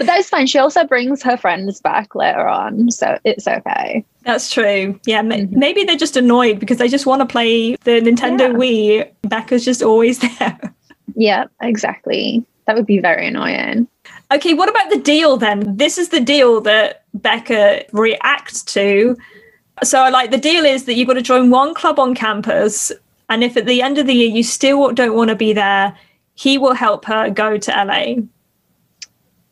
[0.00, 0.46] But that is fine.
[0.46, 4.02] She also brings her friends back later on, so it's okay.
[4.22, 4.98] That's true.
[5.04, 5.58] Yeah, mm-hmm.
[5.58, 8.54] maybe they're just annoyed because they just want to play the Nintendo yeah.
[8.54, 9.12] Wii.
[9.28, 10.58] Becca's just always there.
[11.14, 12.44] Yeah, exactly.
[12.66, 13.88] That would be very annoying.
[14.32, 15.76] Okay, what about the deal then?
[15.76, 19.16] This is the deal that Becca reacts to.
[19.82, 22.92] So, like, the deal is that you've got to join one club on campus,
[23.28, 25.96] and if at the end of the year you still don't want to be there,
[26.34, 28.22] he will help her go to LA.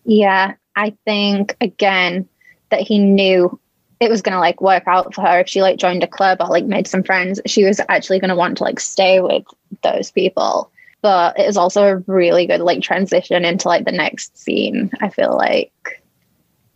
[0.04, 2.28] Yeah, I think again
[2.70, 3.58] that he knew
[4.00, 6.48] it was gonna like work out for her if she like joined a club or
[6.48, 7.40] like made some friends.
[7.46, 9.44] She was actually gonna want to like stay with
[9.82, 10.70] those people.
[11.00, 14.90] But it was also a really good like transition into like the next scene.
[15.00, 16.02] I feel like.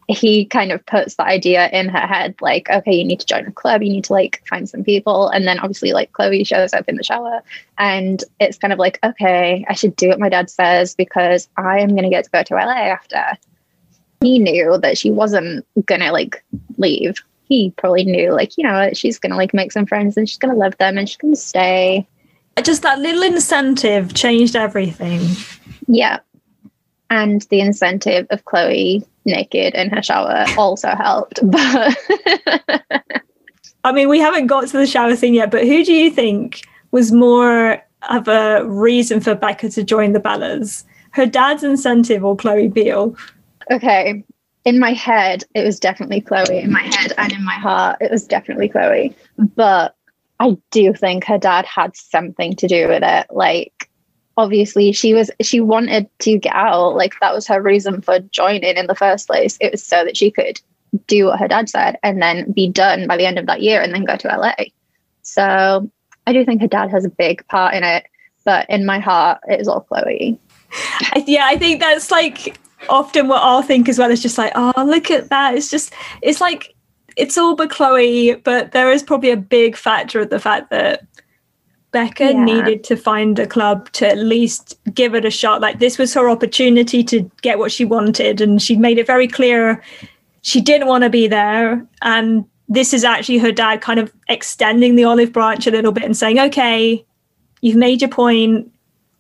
[0.09, 3.47] He kind of puts the idea in her head like okay you need to join
[3.47, 6.75] a club you need to like find some people and then obviously like chloe shows
[6.75, 7.41] up in the shower
[7.79, 11.79] and it's kind of like okay i should do what my dad says because i
[11.79, 13.39] am going to get to go to la after.
[14.23, 16.45] He knew that she wasn't gonna like
[16.79, 17.17] leave.
[17.49, 20.55] He probably knew like you know she's gonna like make some friends and she's gonna
[20.55, 22.07] love them and she's gonna stay
[22.63, 25.21] just that little incentive changed everything
[25.89, 26.19] yeah
[27.11, 31.41] and the incentive of chloe naked in her shower also helped.
[33.83, 36.09] But I mean, we haven't got to the shower scene yet, but who do you
[36.09, 36.63] think
[36.93, 40.85] was more of a reason for Becca to join the Bellas?
[41.11, 43.17] Her dad's incentive or Chloe Beale?
[43.73, 44.25] Okay.
[44.65, 46.61] In my head, it was definitely Chloe.
[46.61, 49.17] In my head and in my heart, it was definitely Chloe.
[49.57, 49.97] But
[50.43, 53.27] I do think her dad had something to do with it.
[53.31, 53.89] Like,
[54.37, 56.97] obviously she was she wanted to get out.
[56.97, 59.59] Like that was her reason for joining in the first place.
[59.61, 60.61] It was so that she could
[61.07, 63.81] do what her dad said and then be done by the end of that year
[63.81, 64.53] and then go to la
[65.23, 65.91] so
[66.27, 68.05] i do think her dad has a big part in it
[68.45, 70.39] but in my heart it is all chloe.
[71.27, 74.85] Yeah i think that's like often what i'll think as well is just like oh
[74.85, 75.55] look at that.
[75.55, 76.75] It's just it's like
[77.17, 81.05] it's all but Chloe, but there is probably a big factor of the fact that
[81.93, 82.45] Becca Yeah.
[82.45, 85.61] needed to find a club to at least give it a shot.
[85.61, 89.29] Like this was her opportunity to get what she wanted, and she made it very
[89.29, 89.83] clear
[90.41, 91.87] she didn't want to be there.
[92.01, 96.05] And this is actually her dad kind of extending the olive branch a little bit
[96.05, 97.05] and saying, "Okay,
[97.61, 98.71] you've made your point.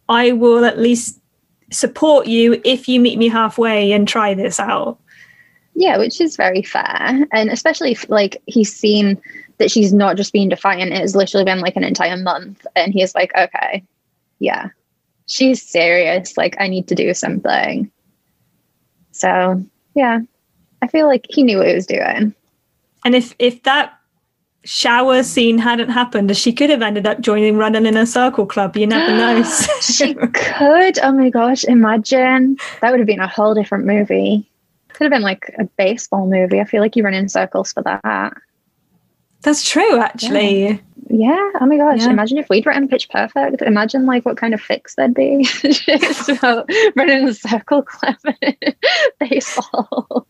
[0.09, 1.21] I will at least
[1.71, 4.99] support you if you meet me halfway and try this out."
[5.75, 7.27] Yeah, which is very fair.
[7.33, 9.21] And especially if like he's seen
[9.59, 12.67] that she's not just being defiant, It has literally been like an entire month.
[12.77, 13.83] And he's like, okay,
[14.39, 14.69] yeah,
[15.27, 16.37] she's serious.
[16.37, 17.91] Like, I need to do something.
[19.13, 19.63] So,
[19.95, 20.21] yeah,
[20.83, 22.35] I feel like he knew what he was doing.
[23.05, 23.99] And if if that
[24.65, 28.77] shower scene hadn't happened, she could have ended up joining running in a circle club.
[28.77, 29.43] You never know.
[29.81, 30.99] she could.
[31.01, 32.57] Oh my gosh, imagine.
[32.81, 34.49] That would have been a whole different movie.
[34.95, 36.61] Could have been like a baseball movie.
[36.61, 38.35] I feel like you run in circles for that.
[39.43, 40.81] That's true, actually.
[41.09, 41.51] Yeah.
[41.61, 42.01] Oh my gosh.
[42.01, 42.11] Yeah.
[42.11, 43.61] Imagine if we'd written Pitch Perfect.
[43.61, 45.47] Imagine like what kind of fix there'd be.
[46.97, 48.17] Running a circle club
[49.19, 50.27] baseball.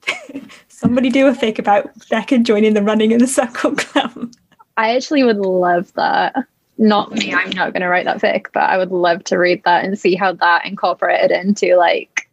[0.68, 4.32] Somebody do a fic about Becca joining the running in the circle club.
[4.76, 6.34] I actually would love that.
[6.78, 9.62] Not me, I'm not going to write that fic, but I would love to read
[9.64, 12.28] that and see how that incorporated into like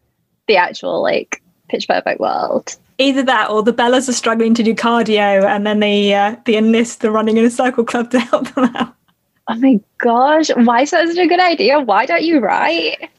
[0.48, 2.76] the actual like Pitch Perfect world.
[2.98, 6.58] Either that, or the Bellas are struggling to do cardio, and then they uh, they
[6.58, 8.94] enlist the running in a circle club to help them out.
[9.48, 11.80] Oh my gosh, why is that such a good idea?
[11.80, 13.10] Why don't you write?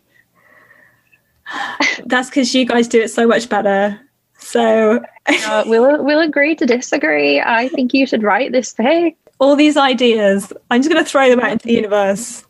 [2.06, 3.98] That's because you guys do it so much better.
[4.38, 7.40] So Uh, we'll we'll agree to disagree.
[7.40, 9.16] I think you should write this fic.
[9.38, 12.44] all these ideas, I'm just going to throw them out into the universe.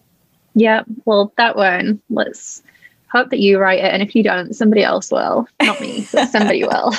[0.54, 2.00] Yeah, well, that one.
[2.10, 2.62] Let's
[3.12, 5.46] hope that you write it, and if you don't, somebody else will.
[5.62, 6.94] Not me, but somebody will.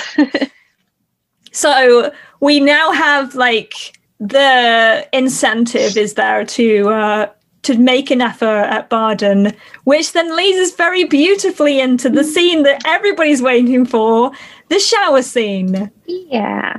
[1.52, 7.26] So we now have like the incentive is there to uh,
[7.62, 9.52] to make an effort at Barden,
[9.84, 14.32] which then leads us very beautifully into the scene that everybody's waiting for,
[14.68, 15.90] the shower scene.
[16.06, 16.78] yeah.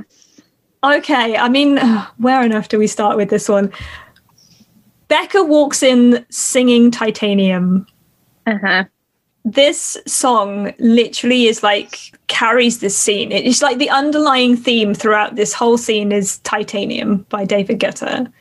[0.82, 1.78] Okay, I mean,
[2.18, 3.72] where on earth do we start with this one?
[5.08, 7.86] Becca walks in singing Titanium.
[8.46, 8.84] Uh huh.
[9.44, 13.30] This song literally is like carries this scene.
[13.30, 18.32] It's like the underlying theme throughout this whole scene is Titanium by David Guetta.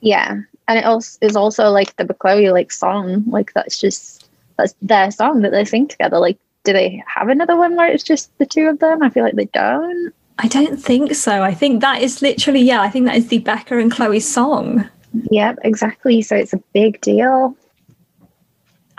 [0.00, 3.24] Yeah, and it also is also like Bechloe like song.
[3.28, 6.18] Like that's just that's their song that they sing together.
[6.18, 9.02] Like, do they have another one where it's just the two of them?
[9.02, 10.12] I feel like they don't.
[10.38, 11.42] I don't think so.
[11.42, 14.88] I think that is literally, yeah, I think that is the Becca and Chloe song.
[15.30, 16.22] Yep, exactly.
[16.22, 17.54] So it's a big deal.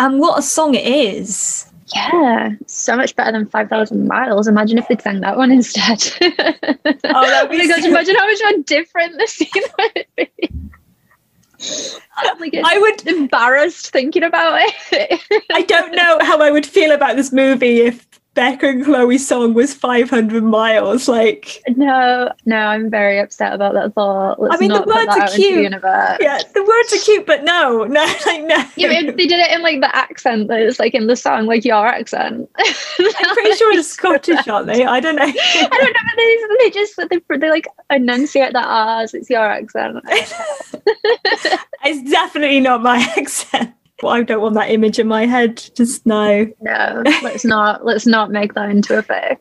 [0.01, 1.67] And what a song it is.
[1.93, 4.47] Yeah, so much better than Five Thousand Miles.
[4.47, 6.01] Imagine if they'd sang that one instead.
[6.21, 7.83] oh, that'd be my gosh!
[7.83, 10.29] so- Imagine how much more different the scene would be.
[12.39, 14.59] Like I would embarrassed thinking about
[14.91, 15.43] it.
[15.51, 19.53] I don't know how I would feel about this movie if Becca and Chloe's song
[19.53, 21.09] was 500 miles.
[21.09, 24.39] Like, no, no, I'm very upset about that thought.
[24.39, 25.69] Let's I mean, the words are cute.
[25.71, 28.63] the yeah, the words are cute, but no, no, like, no.
[28.77, 31.45] Yeah, but they did it in like the accent that is like in the song,
[31.45, 32.49] like your accent.
[32.57, 34.85] I'm pretty sure it's Scottish, aren't they?
[34.85, 35.23] I don't know.
[35.25, 39.13] I don't know, but they, they just they, they like enunciate the R's.
[39.13, 39.97] It's your accent.
[41.83, 43.73] it's definitely not my accent.
[44.09, 45.63] I don't want that image in my head.
[45.75, 46.51] Just no.
[46.61, 49.37] No, let's not let's not make that into a fic.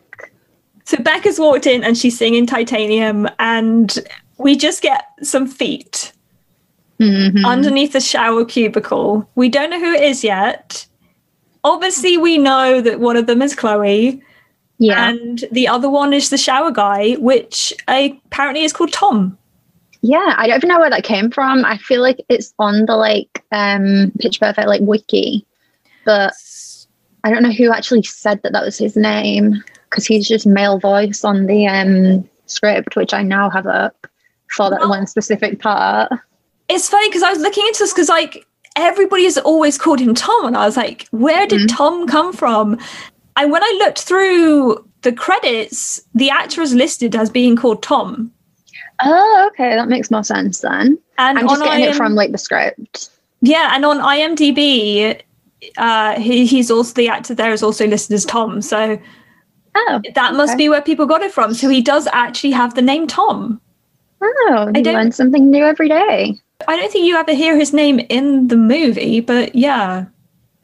[0.85, 3.97] So Becca's walked in and she's singing Titanium, and
[4.39, 6.13] we just get some feet
[6.99, 7.47] Mhm.
[7.47, 9.29] underneath the shower cubicle.
[9.35, 10.87] We don't know who it is yet.
[11.65, 14.23] Obviously, we know that one of them is Chloe,
[14.79, 19.37] yeah, and the other one is the shower guy, which apparently is called Tom.
[20.03, 20.35] Yeah.
[20.37, 21.65] I don't even know where that came from.
[21.65, 25.47] I feel like it's on the like um Pitch Perfect like wiki,
[26.05, 26.33] but
[27.25, 30.79] I don't know who actually said that that was his name because he's just male
[30.79, 34.07] voice on the um script, which I now have up
[34.57, 36.11] for that Well- one specific part.
[36.69, 40.15] It's funny because I was looking into this because like everybody has always called him
[40.15, 41.77] Tom, and I was like, where did Mhm.
[41.77, 42.79] Tom come from?
[43.37, 48.31] And when I looked through the credits, the actor is listed as being called Tom.
[49.03, 50.99] Oh, okay, that makes more sense then.
[51.19, 53.11] And I'm just getting it from like the script.
[53.41, 55.21] yeah, and on IMDb,
[55.77, 58.63] uh, he, he's also the actor there is also listed as Tom.
[58.63, 58.99] So
[59.75, 60.65] Oh, that must Okay.
[60.65, 61.55] be where people got it from.
[61.55, 63.61] So he does actually have the name Tom.
[64.21, 66.37] oh, you learn something new every day.
[66.69, 70.07] I don't think you ever hear his name in the movie, but yeah.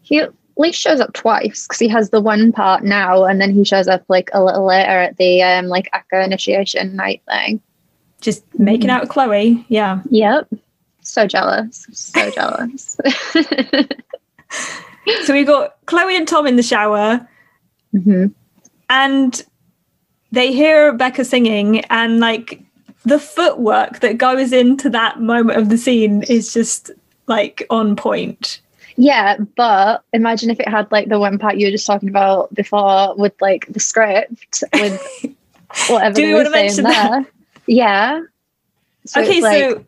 [0.03, 3.53] He at least shows up twice because he has the one part now, and then
[3.53, 7.61] he shows up like a little later at the um like aca initiation night thing.
[8.21, 9.65] Just making out with Chloe.
[9.69, 10.01] Yeah.
[10.11, 10.49] Yep.
[11.03, 11.87] So jealous.
[11.93, 12.99] So jealous.
[15.25, 17.27] So we got Chloe and Tom in the shower,
[17.93, 18.27] hmm
[18.91, 19.45] and
[20.33, 22.61] they hear Becca singing, and like
[23.05, 26.91] the footwork that goes into that moment of the scene is just
[27.29, 28.61] like on point.
[28.97, 32.53] Yeah, but imagine if it had like the one part you were just talking about
[32.55, 35.01] before with like the script with
[35.89, 36.93] whatever Do you wanna saying mention there.
[36.95, 37.27] that?
[37.67, 38.23] Yeah.
[39.07, 39.85] So okay, like, so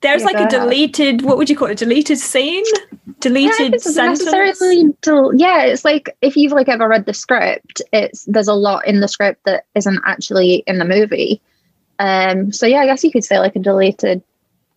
[0.00, 1.78] there's Yeah, like a deleted, what would you call it?
[1.78, 2.64] Deleted scene?
[2.74, 4.24] Yeah, Deleted it's sentence?
[4.24, 8.54] necessarily del- yeah it's like if you've like ever read the script it's there's a
[8.54, 11.40] lot in the script that isn't actually in the movie
[12.00, 14.22] um so yeah i guess you could say like a deleted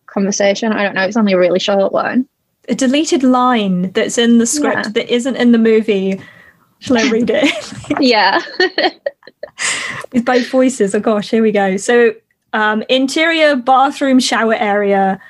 [0.06, 2.26] conversation i don't know it's only a really short one
[2.68, 4.92] A deleted line that's in the script Yeah.
[4.92, 6.18] that isn't in the movie.
[6.80, 7.72] Shall I read it?
[8.00, 8.40] yeah
[10.12, 10.94] with both voices.
[10.94, 11.76] Oh gosh, here we go.
[11.76, 12.14] So,
[12.52, 15.20] um, interior bathroom shower area.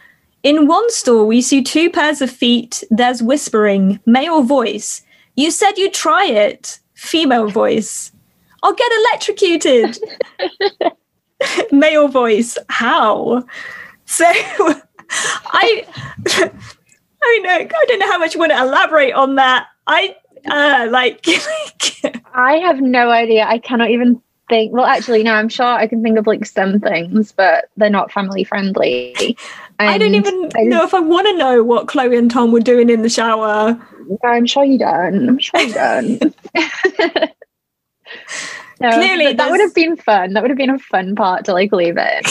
[0.42, 2.84] In one stall, we see two pairs of feet.
[2.90, 5.02] There's whispering, male voice.
[5.34, 6.78] You said you'd try it.
[6.94, 8.12] Female voice.
[8.62, 9.98] I'll get electrocuted.
[11.72, 12.56] male voice.
[12.68, 13.44] How?
[14.06, 15.86] So, I,
[16.26, 19.68] I mean, I don't know how much you want to elaborate on that.
[19.86, 20.16] I
[20.46, 21.24] uh, like,
[22.34, 26.02] i have no idea i cannot even think well actually no i'm sure i can
[26.02, 29.36] think of like some things but they're not family friendly
[29.80, 32.58] I don't even I- know if I want to know what Chloe and Tom were
[32.58, 33.78] doing in the shower.
[34.24, 36.34] i'm sure you don't i'm sure you don't
[38.80, 40.34] No, Clearly that would have been fun.
[40.34, 42.24] That would have been a fun part to like leave it.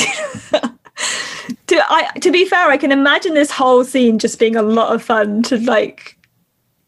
[1.67, 4.95] to I to be fair, I can imagine this whole scene just being a lot
[4.95, 6.16] of fun to like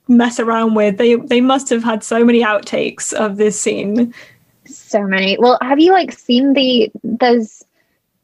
[0.10, 0.98] mess around with.
[0.98, 4.14] They they must have had so many outtakes of this scene.
[4.66, 5.38] So many.
[5.40, 7.64] Well, have you like seen the there's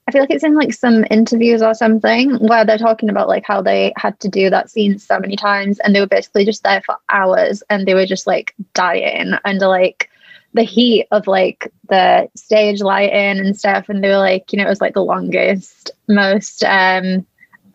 [0.07, 3.43] I feel like it's in like some interviews or something where they're talking about like
[3.45, 6.63] how they had to do that scene so many times and they were basically just
[6.63, 10.09] there for hours and they were just like dying under like
[10.53, 14.65] the heat of like the stage lighting and stuff and they were like, you know,
[14.65, 17.25] it was like the longest, most um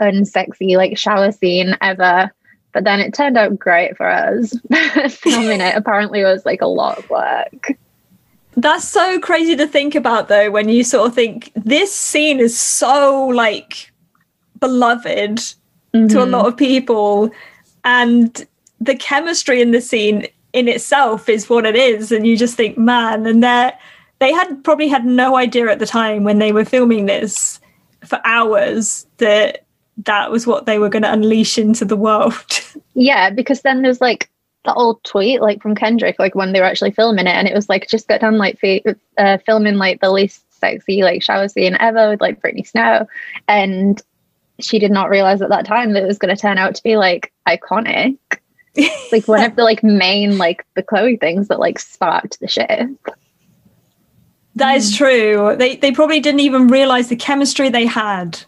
[0.00, 2.32] unsexy like shower scene ever.
[2.72, 4.54] But then it turned out great for us.
[5.10, 7.76] Filming it apparently was like a lot of work.
[8.56, 12.58] That's so crazy to think about though, when you sort of think this scene is
[12.58, 13.90] so like
[14.58, 15.38] beloved
[15.92, 16.48] to a lot mm-hmm.
[16.48, 17.30] of people
[17.84, 18.46] and
[18.80, 22.78] the chemistry in the scene in itself is what it is and you just think
[22.78, 23.72] man and they
[24.20, 27.60] they had probably had no idea at the time when they were filming this
[28.04, 29.64] for hours that
[30.04, 32.34] that was what they were going to unleash into the world.
[32.94, 34.28] Yeah, because then there's like
[34.64, 37.54] the old tweet like from Kendrick, like when they were actually filming it, and it
[37.54, 38.84] was like just got done like fi-
[39.16, 43.06] uh, filming like the least sexy like shower scene ever with like Brittany Snow,
[43.48, 44.02] and
[44.58, 46.82] she did not realize at that time that it was going to turn out to
[46.82, 48.18] be like iconic,
[49.12, 52.88] like one of the like main like Bechloe things that like sparked the shit.
[54.56, 55.54] that is true.
[55.56, 58.40] They they probably didn't even realize the chemistry they had.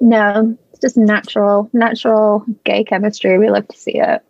[0.00, 3.38] No, just natural, natural gay chemistry.
[3.38, 4.22] We love to see it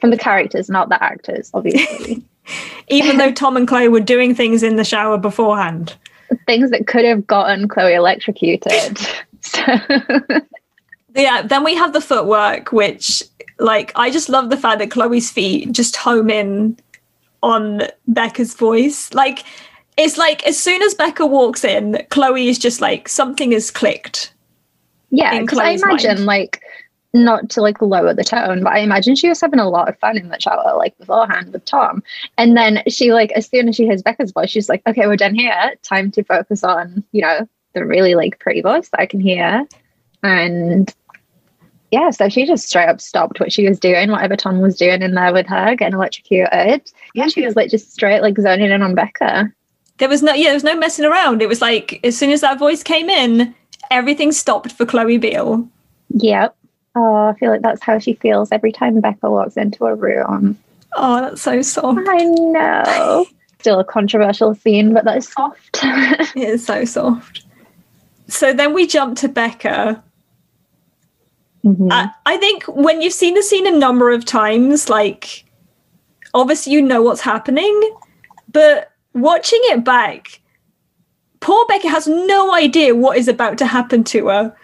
[0.00, 2.22] from the characters, not the actors, obviously.
[2.88, 5.96] even though tom and chloe were doing things in the shower beforehand
[6.46, 8.98] things that could have gotten Chloe electrocuted.
[9.44, 9.60] So,
[11.16, 13.24] yeah then we have the footwork which
[13.58, 16.78] like i just love the fact that chloe's feet just home in
[17.42, 19.44] on becca's voice like
[19.96, 24.31] it's like as soon as becca walks in chloe is just like something has clicked
[25.12, 26.26] yeah, because I imagine mind.
[26.26, 26.62] like
[27.14, 29.98] not to like lower the tone, but I imagine she was having a lot of
[29.98, 32.02] fun in the shower like beforehand with Tom.
[32.38, 35.16] And then she like as soon as she hears Becca's voice, she's like, okay, we're
[35.16, 35.74] done here.
[35.82, 39.66] Time to focus on, you know, the really like pretty voice that I can hear.
[40.22, 40.92] And
[41.90, 45.02] yeah, so she just straight up stopped what she was doing, whatever Tom was doing
[45.02, 46.90] in there with her, getting electrocuted.
[47.14, 49.52] Yeah, she was like just straight like zoning in on Becca.
[49.98, 52.40] there was no yeah there was no messing around it was like as soon as
[52.40, 53.54] that voice came in
[53.92, 55.68] everything stopped for chloe beale
[56.14, 56.54] Yep.
[56.94, 60.58] Oh, I feel like that's how she feels every time Becca walks into a room.
[60.94, 63.26] oh that's so soft I know.
[63.60, 65.78] Still a controversial scene, but that's soft.
[65.84, 67.44] it is so soft
[68.28, 70.02] so then we jump to becca
[71.64, 71.88] Mhm.
[71.92, 75.44] I, I think when you've seen the scene a number of times, like
[76.34, 77.80] obviously you know what's happening,
[78.50, 80.40] but watching it back,
[81.42, 84.56] poor Becky has no idea what is about to happen to her.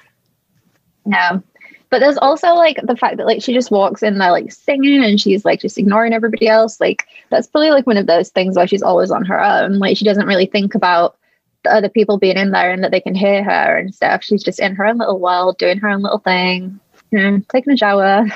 [1.05, 1.43] no.
[1.91, 5.03] But there's also like the fact that like she just walks in there like singing
[5.03, 6.79] and she's like just ignoring everybody else.
[6.81, 9.79] Like that's probably like one of those things where she's always on her own.
[9.79, 11.17] Like she doesn't really think about
[11.65, 14.23] the other people being in there and that they can hear her and stuff.
[14.23, 16.79] She's just in her own little world, doing her own little thing,
[17.11, 18.27] you know, taking a shower.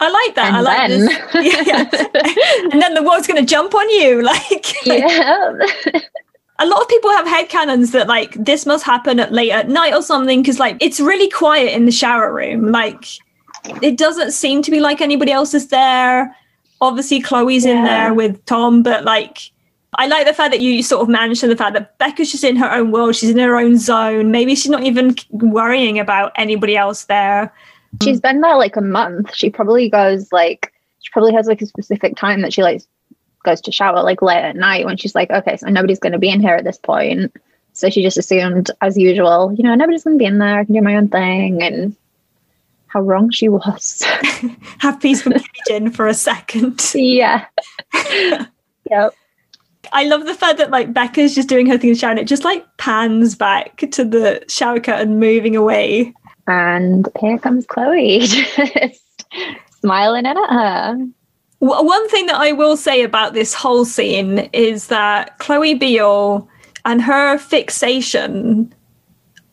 [0.00, 0.46] I like that.
[0.46, 1.18] And I like then- this.
[1.34, 2.70] Yeah, yeah.
[2.72, 4.22] and then the world's going to jump on you.
[4.26, 5.58] Like, yeah.
[6.58, 9.68] A lot of people have head headcanons that like this must happen at late at
[9.68, 12.70] night or something because like it's really quiet in the shower room.
[12.72, 13.06] Like,
[13.82, 16.34] it doesn't seem to be like anybody else is there.
[16.80, 19.50] Obviously, Chloe's in there with Tom, but like,
[19.94, 22.56] I like the fact that you sort of mentioned the fact that Becca's just in
[22.56, 23.16] her own world.
[23.16, 24.30] She's in her own zone.
[24.30, 27.52] Maybe she's not even worrying about anybody else there.
[28.02, 29.34] She's been there like a month.
[29.34, 32.82] She probably goes like she probably has like a specific time that she like
[33.46, 36.28] goes to shower like late at night when she's like, okay, so nobody's gonna be
[36.28, 37.32] in here at this point.
[37.72, 40.74] So she just assumed as usual, you know, nobody's gonna be in there, I can
[40.74, 41.96] do my own thing and
[42.88, 44.02] how wrong she was.
[44.78, 46.82] Have peace from Kimmy Jin for a second.
[46.94, 47.46] yeah.
[48.90, 49.14] yep.
[49.92, 52.20] I love the fact that like Becca's just doing her thing in the shower and
[52.20, 56.12] it just like pans back to the shower curtain moving away.
[56.48, 59.02] And here comes Chloe just
[59.80, 61.06] smiling in at her.
[61.58, 66.48] One thing that I will say about this whole scene is that Chloe Beale
[66.84, 68.74] and her fixation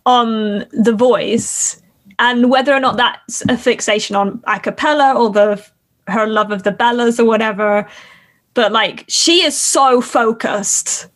[0.06, 1.82] on the voice
[2.20, 5.66] and whether or not that's a fixation on a cappella or the
[6.08, 7.88] her love of the bellas or whatever
[8.54, 11.08] but like she is so focused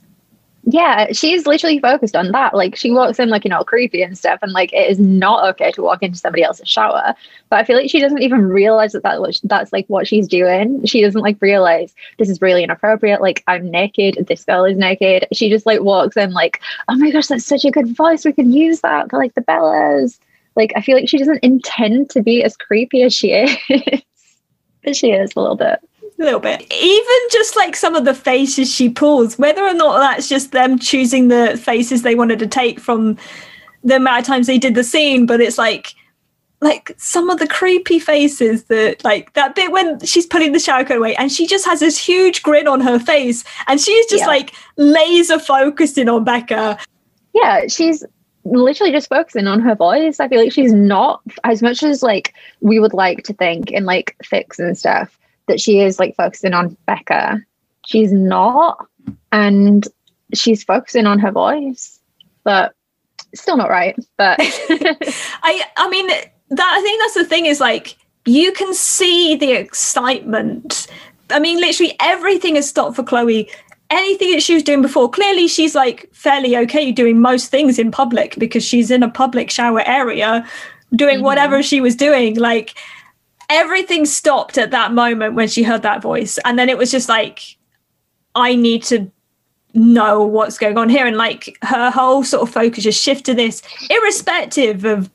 [0.69, 2.53] Yeah, she's literally focused on that.
[2.53, 5.47] Like she walks in like you know creepy and stuff, and like it is not
[5.51, 7.15] okay to walk into somebody else's shower.
[7.47, 10.85] But I feel like she doesn't even realize that, that that's like what she's doing.
[10.85, 13.21] She doesn't like realize this is really inappropriate.
[13.21, 15.25] Like I'm naked, this girl is naked.
[15.31, 16.59] She just like walks in like,
[16.89, 18.25] oh my gosh, that's such a good voice.
[18.25, 20.19] We could use that for like the Bellas.
[20.57, 23.55] Like I feel like she doesn't intend to be as creepy as she is,
[24.83, 25.79] but she is a little bit.
[26.19, 26.61] A little bit.
[26.73, 30.79] Even just like some of the faces she pulls whether or not that's just them
[30.79, 33.17] choosing the faces they wanted to take from
[33.83, 35.93] the amount of times they did the scene but it's like
[36.59, 40.81] like some of the creepy faces that like that bit when she's putting the shower
[40.83, 44.21] curtain away and she just has this huge grin on her face and she's just
[44.21, 44.27] Yeah.
[44.27, 46.79] like laser focusing on becca.
[47.35, 48.03] Yeah she's
[48.43, 50.19] literally just focusing on her voice.
[50.19, 53.85] I feel like she's not as much as like we would like to think in
[53.85, 55.17] like fix and stuff
[55.47, 57.41] that she is like focusing on becca
[57.85, 58.85] she's not
[59.31, 59.87] and
[60.33, 61.99] she's focusing on her voice
[62.43, 62.73] but
[63.33, 67.97] still not right but I I mean that I think that's the thing is like
[68.25, 70.87] you can see the excitement.
[71.29, 73.49] I mean, literally everything has stopped for Chloe.
[73.89, 77.89] Anything that she was doing before, clearly she's like fairly okay doing most things in
[77.89, 80.45] public because she's in a public shower area
[80.93, 81.23] doing Mhm.
[81.23, 82.35] whatever she was doing.
[82.35, 82.73] Like
[83.49, 86.37] everything stopped at that moment when she heard that voice.
[86.45, 87.57] And then it was just like,
[88.35, 89.09] I need to
[89.73, 91.05] know what's going on here.
[91.05, 95.09] And like her whole sort of focus just shifted to this, irrespective of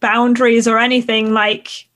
[0.00, 1.32] boundaries or anything.
[1.32, 1.88] Like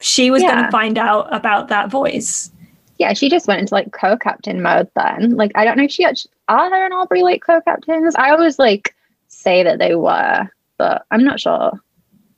[0.00, 2.50] she was going to find out about that voice.
[2.98, 6.04] yeah she just went into like co-captain mode then like i don't know if she
[6.04, 8.94] actually are her and aubrey like co-captains i always like
[9.26, 11.72] say that they were but i'm not sure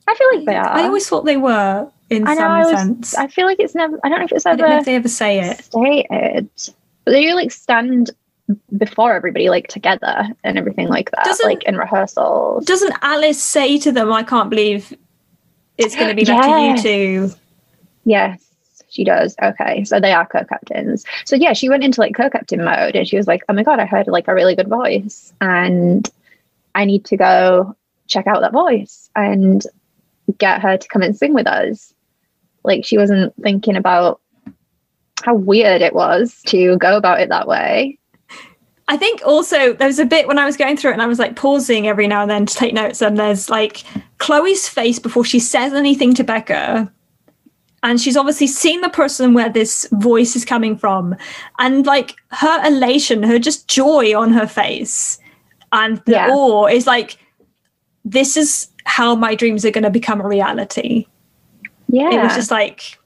[0.07, 2.59] i feel like they are I always thought they were in I know, some I
[2.59, 3.15] was- sense.
[3.15, 3.99] I feel like it's never.
[4.03, 4.53] I don't know if it's ever.
[4.53, 5.63] I don't know if they ever say it.
[5.63, 6.49] stated,
[7.05, 8.11] but they like stand
[8.77, 12.65] before everybody like together and everything like that, Doesn't- like in rehearsals.
[12.65, 14.93] Doesn't Alice say to them, I can't believe
[15.77, 16.83] it's going to be left to you Yes.
[16.83, 17.31] two?
[18.03, 19.35] Yes, she does.
[19.41, 21.05] Okay, so they are co-captains.
[21.25, 23.79] So yeah, she went into like co-captain mode, and she was like, "Oh my god,
[23.79, 26.09] I heard like a really good voice, and
[26.75, 27.75] I need to go
[28.07, 29.63] check out that voice and
[30.37, 31.93] get her to come and sing with us."
[32.63, 34.21] Like she wasn't thinking about
[35.23, 37.97] how weird it was to go about it that way.
[38.87, 41.07] I think also there was a bit when I was going through it and I
[41.07, 43.01] was like pausing every now and then to take notes.
[43.01, 43.83] And there's like
[44.17, 46.91] Chloe's face before she says anything to Becca.
[47.83, 51.15] And she's obviously seen the person where this voice is coming from.
[51.57, 55.19] And like her elation, her just joy on her face
[55.71, 56.29] and the Yeah.
[56.29, 57.17] awe is like,
[58.03, 61.05] this is how my dreams are going to become a reality.
[61.91, 62.97] Yeah, It was just like,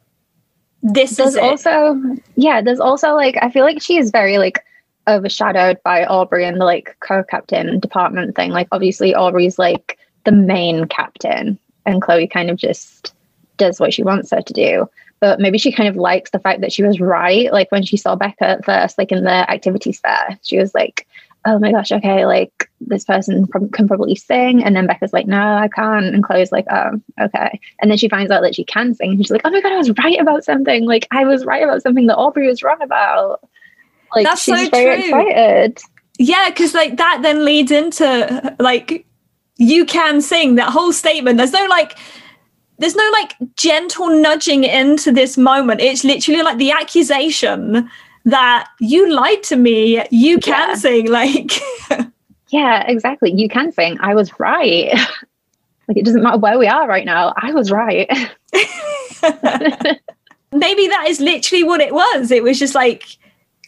[0.84, 1.44] this there's is it.
[1.44, 2.00] also
[2.36, 4.64] yeah there's also like i feel like she is very like
[5.08, 8.52] overshadowed by aubrey and the like co-captain department thing.
[8.52, 13.14] Like obviously aubrey's like the main captain and chloe kind of just
[13.58, 14.90] does what she wants her to do.
[15.20, 17.52] But maybe she kind of likes the fact that she was right.
[17.54, 21.08] Like when she saw becca at first like in the activities fair she was like
[21.46, 24.64] oh my gosh okay like this person prob- can probably sing.
[24.64, 26.06] And then becca's like no i can't.
[26.06, 27.60] And chloe's like oh okay.
[27.82, 29.12] And then she finds out that she can sing.
[29.12, 30.86] And she's like oh my god i was right about something.
[30.86, 33.42] Like i was right about something that aubrey was wrong about.
[34.16, 35.28] Like That's she's so very true.
[35.28, 35.80] excited.
[36.18, 39.06] Yeah, because like that then leads into like
[39.58, 40.56] you can sing.
[40.56, 41.38] That whole statement.
[41.38, 41.98] There's no like
[42.78, 45.82] there's no like gentle nudging into this moment.
[45.82, 47.90] It's literally like the accusation
[48.26, 50.04] that you lied to me.
[50.12, 50.76] You can Yeah.
[50.76, 51.10] sing.
[51.12, 51.52] Like
[52.50, 53.32] Yeah, exactly.
[53.34, 53.98] You can sing.
[54.00, 54.92] I was right.
[55.88, 57.34] like it doesn't matter where we are right now.
[57.38, 58.08] I was right.
[60.52, 62.32] maybe that is literally what it was.
[62.32, 63.18] It was just like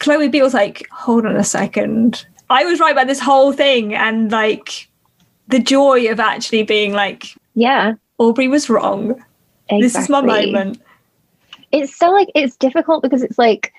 [0.00, 2.24] Chloe Beale's like, hold on a second.
[2.50, 3.94] I was right about this whole thing.
[3.94, 4.88] And like
[5.48, 7.94] the joy of actually being like, yeah.
[8.18, 9.10] Aubrey was wrong.
[9.68, 9.80] Exactly.
[9.82, 10.80] This is my moment.
[11.72, 13.72] It's so like it's difficult because it's like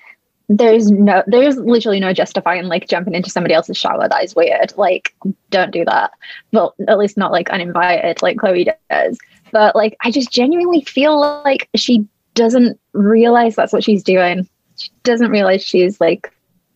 [0.52, 4.08] there's no there's literally no justifying like jumping into somebody else's shower.
[4.08, 4.72] That is weird.
[4.76, 5.14] Like,
[5.50, 6.10] don't do that.
[6.52, 9.16] Well, at least not like uninvited, like Chloe does.
[9.52, 14.48] But like I just genuinely feel like she doesn't realize that's what she's doing.
[14.76, 16.32] She doesn't realize she's like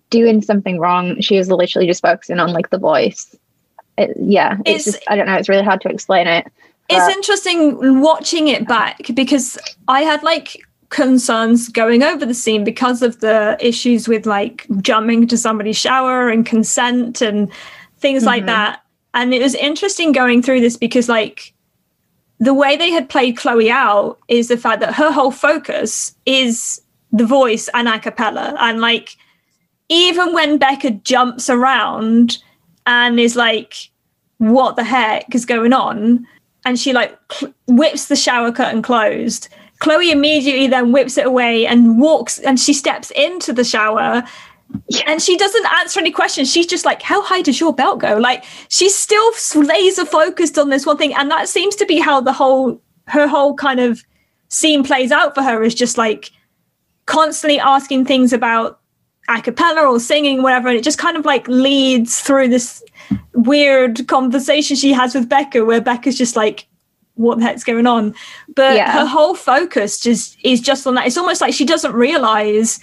[0.09, 1.21] doing something wrong.
[1.21, 3.35] She is literally just focusing on like the voice.
[3.99, 5.35] It, yeah, it's, It's- just I don't know.
[5.35, 6.47] It's really hard to explain it.
[6.89, 9.59] It's interesting watching it back because
[9.89, 10.63] I had like
[10.95, 16.29] concerns going over the scene because of the issues with like jumping to somebody's shower
[16.29, 17.51] and consent and
[17.99, 18.47] things like Mhm.
[18.47, 18.81] that.
[19.13, 21.53] And it was interesting going through this because like
[22.39, 26.81] the way they had played Chloe out is the fact that her whole focus is
[27.11, 28.55] the voice and a cappella.
[28.61, 29.17] And like
[29.89, 32.39] even when Becca jumps around
[32.87, 33.75] and is like,
[34.39, 36.25] what the heck is going on?
[36.65, 39.49] And she like cl- whips the shower curtain closed.
[39.85, 44.23] Chloe immediately then whips it away and walks and she steps into the shower
[45.07, 46.51] and she doesn't answer any questions.
[46.51, 48.17] She's just like, How high does your belt go?
[48.17, 51.15] Like, she's still laser focused on this one thing.
[51.15, 54.03] And that seems to be how the whole, her whole kind of
[54.49, 56.31] scene plays out for her is just like
[57.05, 58.81] constantly asking things about
[59.29, 60.69] a cappella or singing, whatever.
[60.69, 62.83] And it just kind of like leads through this
[63.35, 66.69] weird conversation she has with Becca, where Becca's just like,
[67.15, 68.15] what the heck's going on?
[68.55, 68.91] But Yeah.
[68.93, 71.07] her whole focus just is just on that.
[71.07, 72.81] It's almost like she doesn't realize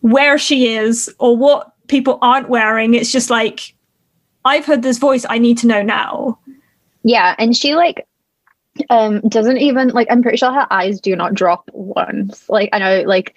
[0.00, 2.94] where she is or what people aren't wearing.
[2.94, 3.74] It's just like,
[4.44, 6.38] I've heard this voice, I need to know now.
[7.02, 8.06] Yeah, and she like
[8.90, 12.48] um doesn't even like I'm pretty sure her eyes do not drop once.
[12.48, 13.34] Like I know like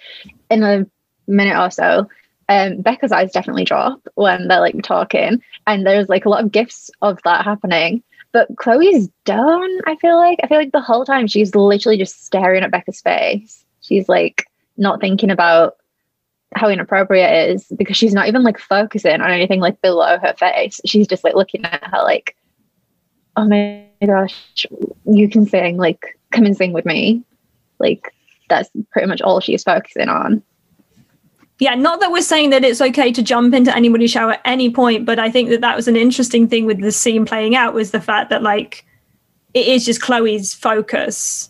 [0.49, 0.85] in a
[1.27, 2.09] minute or so,
[2.49, 6.51] um Becca's eyes definitely drop when they're like talking and there's like a lot of
[6.51, 8.01] gifts of that happening.
[8.37, 10.37] But Chloe's done, I feel like.
[10.43, 13.65] I feel like the whole time she's literally just staring at Becca's face.
[13.81, 14.45] She's like
[14.77, 15.77] not thinking about
[16.53, 20.35] how inappropriate it is because she's not even like focusing on anything like below her
[20.37, 20.79] face.
[20.85, 22.35] She's just like looking at her like
[23.37, 24.67] oh my gosh,
[25.05, 27.23] you can sing, like, come and sing with me.
[27.79, 28.13] Like,
[28.49, 30.43] that's pretty much all she's focusing on.
[31.59, 34.69] Yeah, not that we're saying that it's okay to jump into anybody's shower at any
[34.69, 37.73] point, but I think that that was an interesting thing with the scene playing out
[37.73, 38.85] was the fact that like
[39.53, 41.49] it is just Chloe's focus.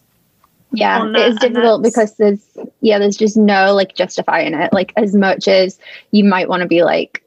[0.72, 2.46] Yeah, it is difficult because there's,
[2.82, 4.72] yeah, there's just no like justifying it.
[4.74, 5.80] Like, as much as
[6.12, 7.24] you might want to be like,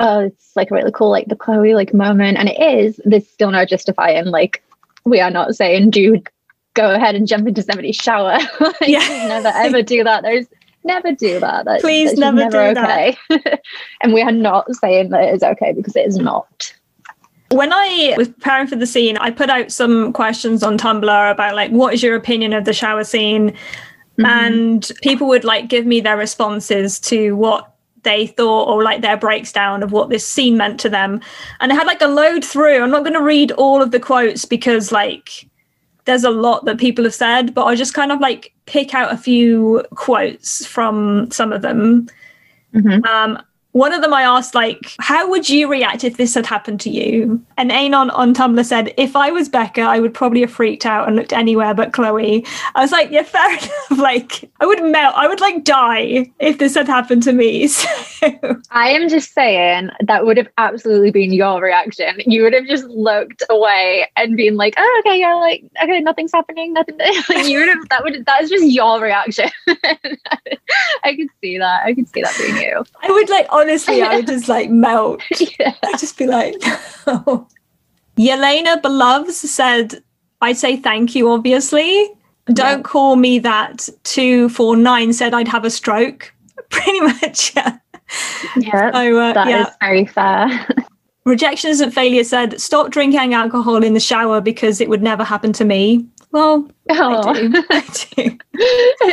[0.00, 3.64] oh, it's like really cool, like Bechloe like moment, and it is, there's still no
[3.64, 4.26] justifying.
[4.26, 4.62] Like,
[5.04, 6.28] we are not saying, dude,
[6.74, 8.38] go ahead and jump into somebody's shower.
[8.60, 9.26] like, Yeah.
[9.28, 10.22] never ever do that.
[10.22, 10.46] There's
[10.84, 11.64] never do that.
[11.64, 13.16] That's, Please just never do that.
[13.30, 13.60] okay.
[14.02, 16.74] and we are not saying that it is okay because it is not.
[17.50, 21.56] When I was preparing for the scene, I put out some questions on Tumblr about
[21.56, 23.50] like what is your opinion of the shower scene?
[23.50, 24.24] Mm-hmm.
[24.24, 29.16] And people would like give me their responses to what they thought or like their
[29.16, 31.20] breakdown of what this scene meant to them.
[31.60, 32.82] And I had like a load through.
[32.82, 35.49] I'm not going to read all of the quotes because like
[36.04, 39.12] there's a lot that people have said, but I'll just kind of like pick out
[39.12, 42.08] a few quotes from some of them.
[42.74, 43.04] Mhm.
[43.06, 43.42] Um,
[43.72, 46.90] one of them I asked, like, how would you react if this had happened to
[46.90, 47.40] you?
[47.56, 51.06] And Anon on Tumblr said, if I was Becca, I would probably have freaked out
[51.06, 52.44] and looked anywhere but Chloe.
[52.74, 53.90] I was like, yeah, fair enough.
[53.98, 55.14] Like, I would melt.
[55.16, 57.68] I would like die if this had happened to me.
[58.20, 58.28] So,
[58.70, 62.20] I am just saying that would have absolutely been your reaction.
[62.26, 66.32] You would have just looked away and been like, "Oh, okay, yeah, like okay, nothing's
[66.32, 66.98] happening, nothing."
[67.30, 69.48] like you would have that would that is just your reaction.
[71.02, 71.86] I could see that.
[71.86, 72.84] I could see that being you.
[73.02, 75.22] I would like, honestly, I would just like melt.
[75.58, 75.74] yeah.
[75.84, 76.54] I'd just be like,
[77.06, 77.46] no.
[78.18, 80.02] Yelena Beloves said,
[80.40, 82.10] I'd say thank you, obviously.
[82.46, 82.82] Don't Yeah.
[82.82, 83.88] call me that.
[84.04, 86.32] 249 said I'd have a stroke.
[86.70, 87.78] Pretty much, yeah.
[88.56, 88.90] Yeah.
[88.92, 89.70] So, uh, That is yeah.
[89.80, 90.66] very fair.
[91.26, 95.52] Rejection isn't failure said, stop drinking alcohol in the shower because it would never happen
[95.54, 96.04] to me.
[96.32, 97.28] Well, Oh.
[97.28, 97.64] I do.
[97.70, 97.80] I
[98.14, 98.38] do.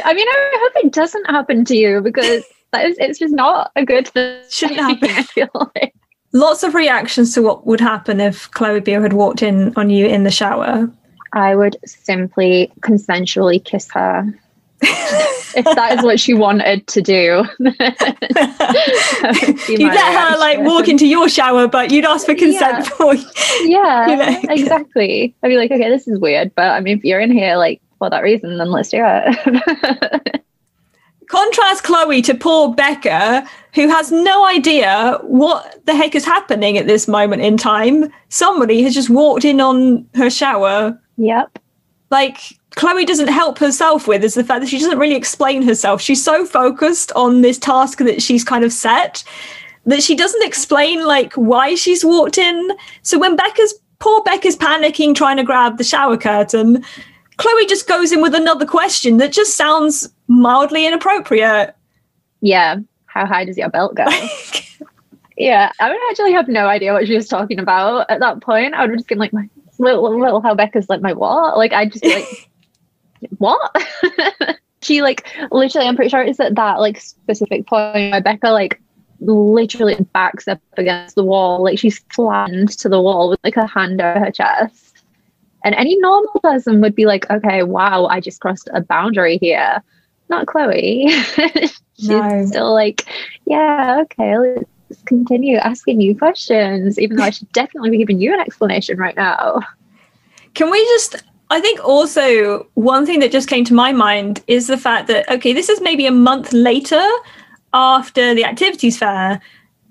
[0.05, 3.71] I mean, I hope it doesn't happen to you because that is it's just not
[3.75, 4.41] a good thing.
[4.49, 5.09] Shouldn't happen.
[5.09, 5.93] I feel like.
[6.33, 10.05] lots of reactions to what would happen if Chloe Beale had walked in on you
[10.07, 10.89] in the shower.
[11.33, 14.25] I would simply consensually kiss her.
[14.81, 17.43] if that is what she wanted to do.
[17.59, 17.79] you'd
[19.81, 22.89] let her like walk into your shower, but you'd ask for consent Yeah.
[22.89, 23.15] for
[23.63, 24.39] Yeah, you know.
[24.53, 25.35] exactly.
[25.43, 27.81] I'd be like, okay, this is weird, but I mean, if you're in here like
[27.97, 30.43] for that reason, then let's do it.
[31.27, 36.87] Contrast Chloe to poor Becca, who has no idea what the heck is happening at
[36.87, 38.11] this moment in time.
[38.29, 40.99] Somebody has just walked in on her shower.
[41.17, 41.59] yep.
[42.09, 42.39] Like,
[42.75, 46.01] Chloe doesn't help herself with is the fact that she doesn't really explain herself.
[46.01, 49.23] She's so focused on this task that she's kind of set
[49.87, 52.71] that she doesn't explain like why she's walked in.
[53.01, 56.83] So when Becca's poor Becca's panicking trying to grab the shower curtain,
[57.37, 61.75] Chloe just goes in with another question that just sounds mildly inappropriate.
[62.41, 62.77] Yeah.
[63.05, 64.05] How high does your belt go?
[65.37, 65.71] yeah.
[65.79, 68.73] I would actually have no idea what she was talking about at that point.
[68.73, 71.57] I would have just been like, my little, little how Becca's like, my what?
[71.57, 72.49] Like, I'd just be like,
[73.37, 73.75] what?
[74.81, 78.81] she like literally, I'm pretty sure it's at that like specific point where Becca like
[79.19, 83.65] literally backs up against the wall, like she's flattened to the wall with like her
[83.65, 84.86] hand over her chest.
[85.63, 89.81] And any normal person would be like, okay, wow, I just crossed a boundary here.
[90.29, 91.09] Not Chloe.
[91.97, 92.45] she's No.
[92.45, 93.05] still like,
[93.45, 98.33] yeah, okay, let's continue asking you questions, even though I should definitely be giving you
[98.33, 99.59] an explanation right now.
[100.53, 101.23] Can we just?
[101.49, 105.29] I think also one thing that just came to my mind is the fact that,
[105.29, 107.01] okay, this is maybe a month later
[107.73, 109.39] after the activities fair.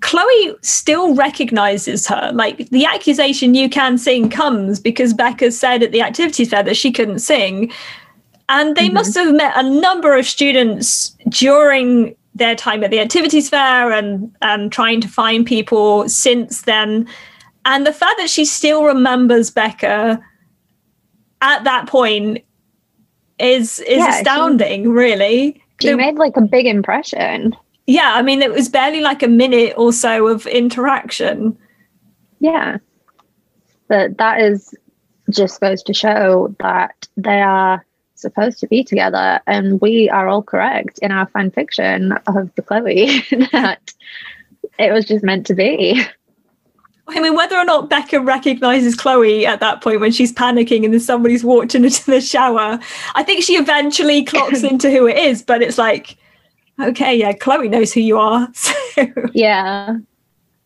[0.01, 2.31] Chloe still recognizes her.
[2.33, 6.77] Like the accusation you can sing comes because Becca said at the activities fair that
[6.77, 7.71] she couldn't sing.
[8.49, 8.93] And they Mhm.
[8.93, 14.31] must have met a number of students during their time at the activities fair and,
[14.41, 17.07] and trying to find people since then.
[17.65, 20.21] And the fact that she still remembers Becca
[21.41, 22.43] at that point
[23.39, 25.61] is is Yeah, she- astounding, really.
[25.81, 27.55] She The- made like a big impression.
[27.87, 31.57] Yeah, I mean, it was barely like a minute or so of interaction.
[32.39, 32.77] Yeah.
[33.87, 34.75] But that is
[35.29, 37.85] just goes to show that they are
[38.15, 43.51] supposed to be together and we are all correct in our fan fiction of Bechloe
[43.51, 43.93] that
[44.79, 46.03] it was just meant to be.
[47.09, 50.93] I mean, whether or not Becca recognizes Chloe at that point when she's panicking and
[50.93, 52.79] then somebody's walked into the shower,
[53.15, 55.41] I think she eventually clocks into who it is.
[55.41, 56.17] But it's like,
[56.79, 58.49] okay, yeah, Chloe knows who you are.
[58.53, 59.97] So, Yeah.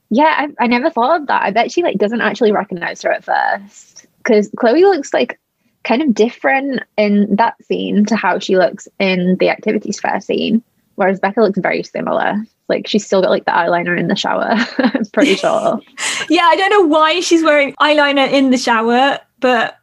[0.10, 1.42] Yeah, I, I never thought of that.
[1.42, 4.06] I bet she like doesn't actually recognize her at first.
[4.18, 5.40] Because Chloe looks like
[5.84, 10.64] kind of different in that scene to how she looks in the activities fair scene.
[10.96, 12.36] Whereas Becca looks very similar.
[12.68, 15.80] Like she's still got like the eyeliner in the shower, I'm pretty sure.
[16.30, 19.78] yeah, I don't know why she's wearing eyeliner in the shower, but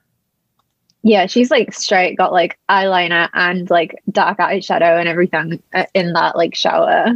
[1.03, 6.13] Yeah, she's like straight got like eyeliner and like dark eyeshadow and everything uh, in
[6.15, 7.07] that like shower.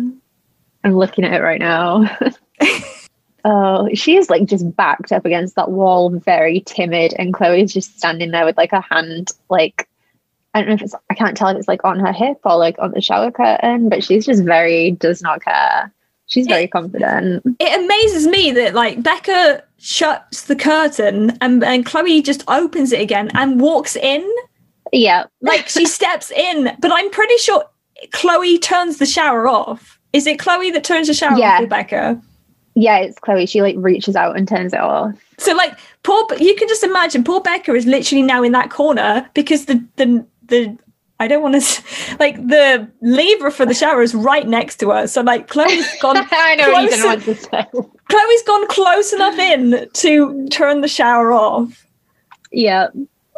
[0.85, 2.05] I'm looking at it right now.
[3.45, 7.99] oh, she is like just backed up against that wall, very timid, and Chloe's just
[7.99, 9.89] standing there with like a hand like
[10.55, 12.57] I don't know if it's I can't tell if it's like on her hip or
[12.57, 15.93] like on the shower curtain, but she's just very does not care.
[16.33, 17.43] She's very confident.
[17.61, 23.03] it amazes me that like Becca shuts the curtain and, and Chloe just opens it
[23.03, 24.27] again and walks in.
[24.93, 25.27] Yeah.
[25.43, 27.65] Like she steps in, but I'm pretty sure
[28.13, 29.99] Chloe turns the shower off.
[30.15, 31.61] Is it Chloe that turns the shower Yeah.
[31.63, 32.19] off Becca?
[32.75, 33.45] Yeah, it's Chloe.
[33.45, 35.15] She like reaches out and turns it off.
[35.37, 39.29] So like poor you can just imagine poor Becca is literally now in that corner
[39.35, 40.79] because the the the
[41.23, 41.83] I don't want to
[42.19, 45.07] like the lever for the shower is right next to her.
[45.07, 47.65] So like Chloe's gone I know what you closer- didn't want to say.
[48.11, 51.87] Chloe's gone close enough in to turn the shower off.
[52.51, 52.89] Yeah.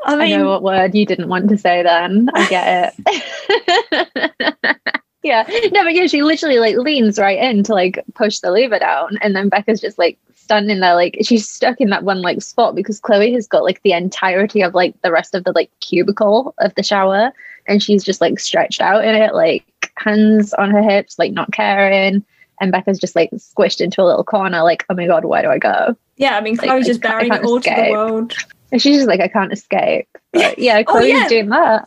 [0.07, 2.29] I I mean, know what word you didn't want to say then.
[2.35, 4.73] I get it.
[5.23, 5.45] yeah.
[5.73, 9.19] No, but yeah, she literally like leans right in to like push the lever down.
[9.23, 12.75] And then Becca's just like standing there, like she's stuck in that one like spot
[12.75, 16.55] because Chloe has got like the entirety of like the rest of the like cubicle
[16.59, 17.33] of the shower.
[17.67, 19.65] And she's just like stretched out in it, like
[19.97, 22.25] hands on her hips, like not caring.
[22.61, 25.49] And Becca's just like squished into a little corner, like, oh my God, where do
[25.49, 25.97] I go?
[26.17, 28.33] yeah, I mean, like, Chloe's I just bearing it all to the world.
[28.71, 30.09] And she's just like, I can't escape.
[30.33, 31.29] But yeah, Oh, Chloe's yeah.
[31.29, 31.85] doing that.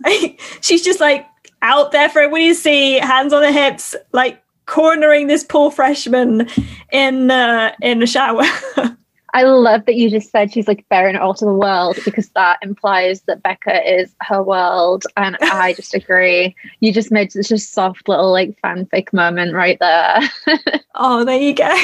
[0.62, 1.26] She's just like
[1.62, 6.48] out there for everybody to see, hands on her hips, like cornering this poor freshman
[6.94, 8.44] in uh, in the shower.
[9.34, 12.30] I love that you just said she's like bearing it all to the world because
[12.30, 15.04] that implies that Becca is her world.
[15.18, 16.56] And I just agree.
[16.80, 20.20] You just made such a soft little like fanfic moment right there.
[20.96, 21.76] oh, there you go.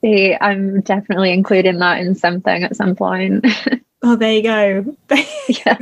[0.00, 3.46] See, I'm definitely including that in something at some point.
[4.08, 4.96] Oh, there you go.
[5.48, 5.78] yeah.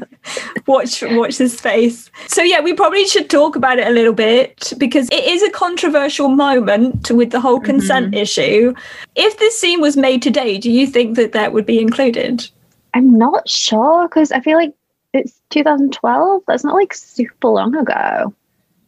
[0.66, 2.10] watch watch this space.
[2.26, 5.50] So yeah, we probably should talk about it a little bit because it is a
[5.50, 8.18] controversial moment with the whole consent Mhm.
[8.18, 8.74] issue.
[9.14, 12.48] If this scene was made today, do you think that that would be included?
[12.94, 14.72] I'm not sure because I feel like
[15.12, 16.44] it's 2012.
[16.46, 18.32] That's not like super long ago.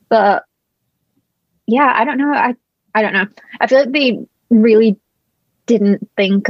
[0.09, 0.45] But
[1.67, 2.33] yeah, I don't know.
[2.33, 2.55] I
[2.95, 3.27] I don't know.
[3.61, 4.19] I feel like they
[4.49, 4.97] really
[5.67, 6.47] didn't think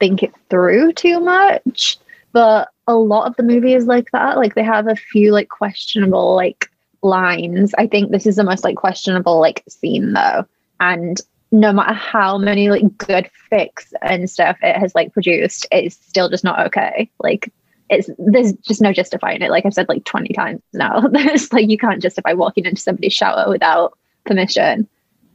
[0.00, 1.98] think it through too much.
[2.34, 4.36] But a lot of the movie is like that.
[4.36, 6.68] Like they have a few like questionable like
[7.00, 7.72] lines.
[7.78, 10.44] I think this is the most like questionable like scene though.
[10.80, 11.18] And
[11.52, 16.28] no matter how many like good fix and stuff it has like produced, it's still
[16.28, 17.08] just not okay.
[17.20, 17.52] Like
[17.88, 19.50] it's there's just no justifying it.
[19.50, 21.00] Like I've said like 20 times now.
[21.12, 24.88] There's like you can't justify walking into somebody's shower without permission.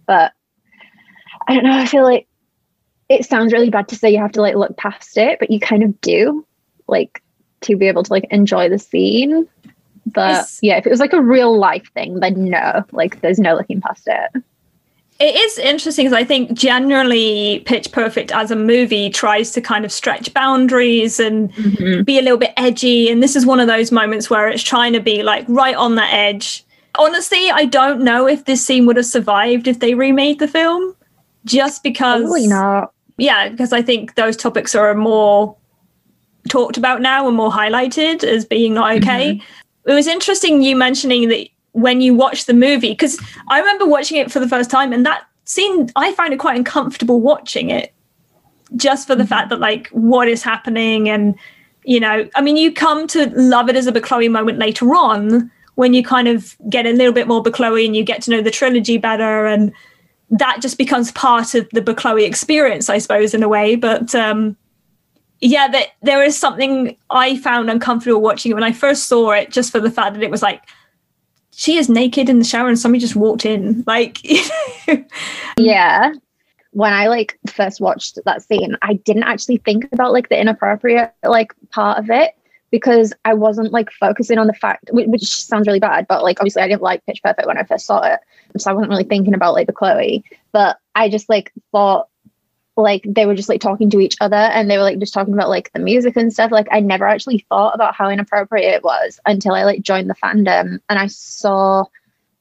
[0.05, 0.33] But
[1.47, 2.27] I don't know, I feel like
[3.07, 5.59] it sounds really bad to say you have to like look past it, but you
[5.59, 6.45] kind of do,
[6.89, 7.21] like
[7.61, 9.47] to be able to like enjoy the scene.
[10.05, 13.39] But It's- yeah, if it was like a real life thing, then no, like there's
[13.39, 14.43] no looking past it.
[15.19, 19.83] It is interesting because I think generally Pitch Perfect as a movie tries to kind
[19.83, 22.03] of stretch boundaries and mm-hmm.
[22.03, 23.09] be a little bit edgy.
[23.09, 25.95] And this is one of those moments where it's trying to be like right on
[25.95, 26.63] the edge.
[26.97, 30.95] Honestly, I don't know if this scene would have survived if they remade the film.
[31.43, 32.93] Just because Probably not.
[33.17, 35.55] yeah, because I think those topics are more
[36.49, 39.41] talked about now and more highlighted as being not okay.
[39.85, 44.17] It was interesting you mentioning that when you watch the movie, because I remember watching
[44.17, 47.93] it for the first time and that scene, I found it quite uncomfortable watching it
[48.75, 51.09] just for the fact that, like, what is happening.
[51.09, 51.35] And,
[51.83, 55.49] you know, I mean, you come to love it as a Chloe moment later on
[55.75, 58.41] when you kind of get a little bit more Chloe and you get to know
[58.41, 59.71] the trilogy better and
[60.29, 63.75] that just becomes part of Bechloe experience, I suppose, in a way.
[63.75, 64.55] But um,
[65.41, 69.51] yeah, that there is something I found uncomfortable watching it when I first saw it,
[69.51, 70.63] just for the fact that it was like
[71.59, 73.83] she is naked in the shower and somebody just walked in.
[73.85, 74.19] Like,
[75.57, 76.13] Yeah.
[76.71, 81.13] When I like first watched that scene, I didn't actually think about like the inappropriate
[81.23, 82.33] like part of it
[82.71, 86.39] because I wasn't like focusing on the fact, which, which sounds really bad, but like
[86.39, 88.19] obviously I didn't like Pitch Perfect when I first saw it,
[88.57, 90.23] so I wasn't really thinking about like Bechloe.
[90.51, 92.08] But I just like thought
[92.77, 95.33] like they were just like talking to each other and they were like just talking
[95.33, 96.51] about like the music and stuff.
[96.51, 100.15] Like I never actually thought about how inappropriate it was until I like joined the
[100.15, 101.85] fandom and I saw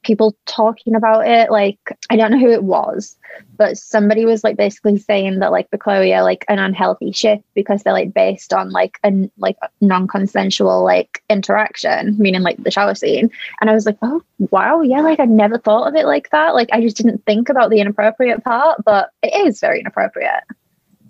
[0.03, 1.51] people talking about it.
[1.51, 1.79] Like
[2.11, 3.17] I don't know who it was,
[3.57, 7.83] but somebody was like basically saying that like Bechloe are like an unhealthy ship because
[7.83, 13.31] they're like based on like a like non-consensual like interaction, meaning like the shower scene.
[13.61, 16.55] And I was like, oh wow, yeah, like I never thought of it like that.
[16.55, 20.45] Like I just didn't think about the inappropriate part, but it is very inappropriate.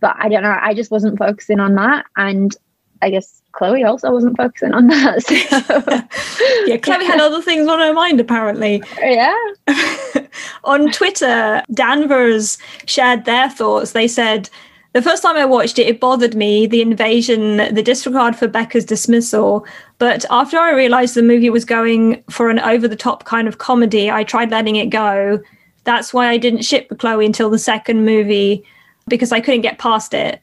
[0.00, 2.06] But I don't know, I just wasn't focusing on that.
[2.16, 2.56] And
[3.02, 5.22] I guess Chloe also wasn't focusing on that.
[6.38, 8.82] So yeah, Chloe had other things on her mind, apparently.
[9.02, 10.26] Oh, yeah.
[10.64, 13.92] on Twitter, Danvers shared their thoughts.
[13.92, 14.48] They said,
[14.92, 18.84] The first time I watched it, it bothered me the invasion, the disregard for Becca's
[18.84, 19.66] dismissal.
[19.98, 23.58] But after I realized the movie was going for an over the top kind of
[23.58, 25.40] comedy, I tried letting it go.
[25.84, 28.64] That's why I didn't ship Chloe until the second movie
[29.08, 30.40] because I couldn't get past it.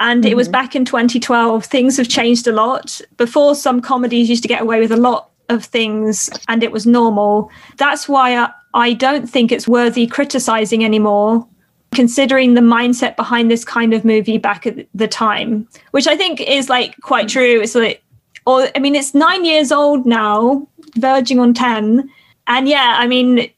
[0.00, 0.52] And it was mm-hmm.
[0.52, 1.64] back in 2012.
[1.64, 3.00] Things have changed a lot.
[3.16, 6.86] Before, some comedies used to get away with a lot of things and it was
[6.86, 7.50] normal.
[7.78, 11.46] That's why I, I don't think it's worthy criticizing anymore,
[11.92, 16.40] considering the mindset behind this kind of movie back at the time, which I think
[16.40, 17.38] is like quite mm-hmm.
[17.38, 17.60] true.
[17.60, 18.02] It's like,
[18.46, 22.08] or I mean, it's nine years old now, verging on 10.
[22.46, 23.50] And yeah, I mean,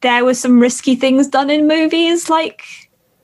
[0.00, 2.62] there were some risky things done in movies like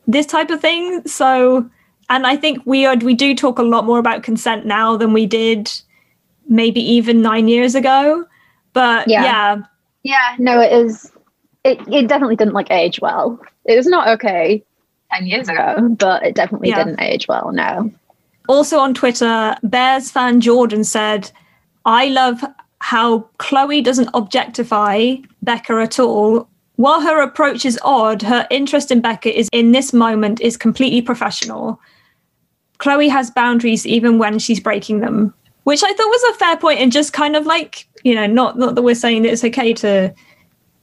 [0.07, 1.07] this type of thing.
[1.07, 1.71] So,
[2.11, 5.13] and I think we are, we do talk a lot more about consent now than
[5.13, 5.71] we did
[6.49, 8.27] maybe even nine years ago.
[8.73, 9.23] But Yeah.
[9.23, 9.57] yeah,
[10.03, 11.11] Yeah, no, it is.
[11.65, 13.39] It it definitely didn't like age well.
[13.65, 14.63] It was not okay
[15.13, 16.85] ten years ago, but it definitely Yeah.
[16.85, 17.53] didn't age well.
[17.53, 17.91] No.
[18.49, 21.31] Also on Twitter, Bears fan Jordan said,
[21.85, 22.43] I love
[22.81, 26.49] how Chloe doesn't objectify Becca at all.
[26.77, 31.03] While her approach is odd, her interest in Becca is in this moment is completely
[31.03, 31.79] professional.
[32.81, 35.33] Chloe has boundaries even when she's breaking them,
[35.65, 38.59] which I thought was a fair point and just kind of like, you know, not
[38.59, 40.13] not that we're saying that it's okay to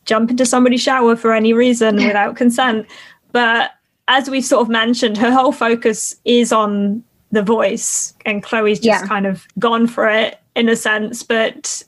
[0.06, 2.86] jump into somebody's shower for any reason without consent,
[3.34, 3.72] but
[4.08, 9.02] as we've sort of mentioned, her whole focus is on the voice, and Chloe's just
[9.04, 9.08] Yeah.
[9.08, 11.24] kind of gone for it in a sense.
[11.24, 11.84] But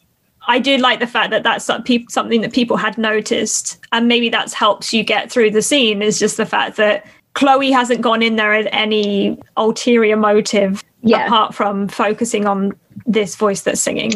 [0.48, 4.52] I do like the fact that that's something that people had noticed, and maybe that's
[4.54, 6.02] helps you get through the scene.
[6.02, 11.26] Is just the fact that Chloe hasn't gone in there with any ulterior motive Yeah.
[11.26, 12.74] apart from focusing on
[13.06, 14.12] this voice that's singing.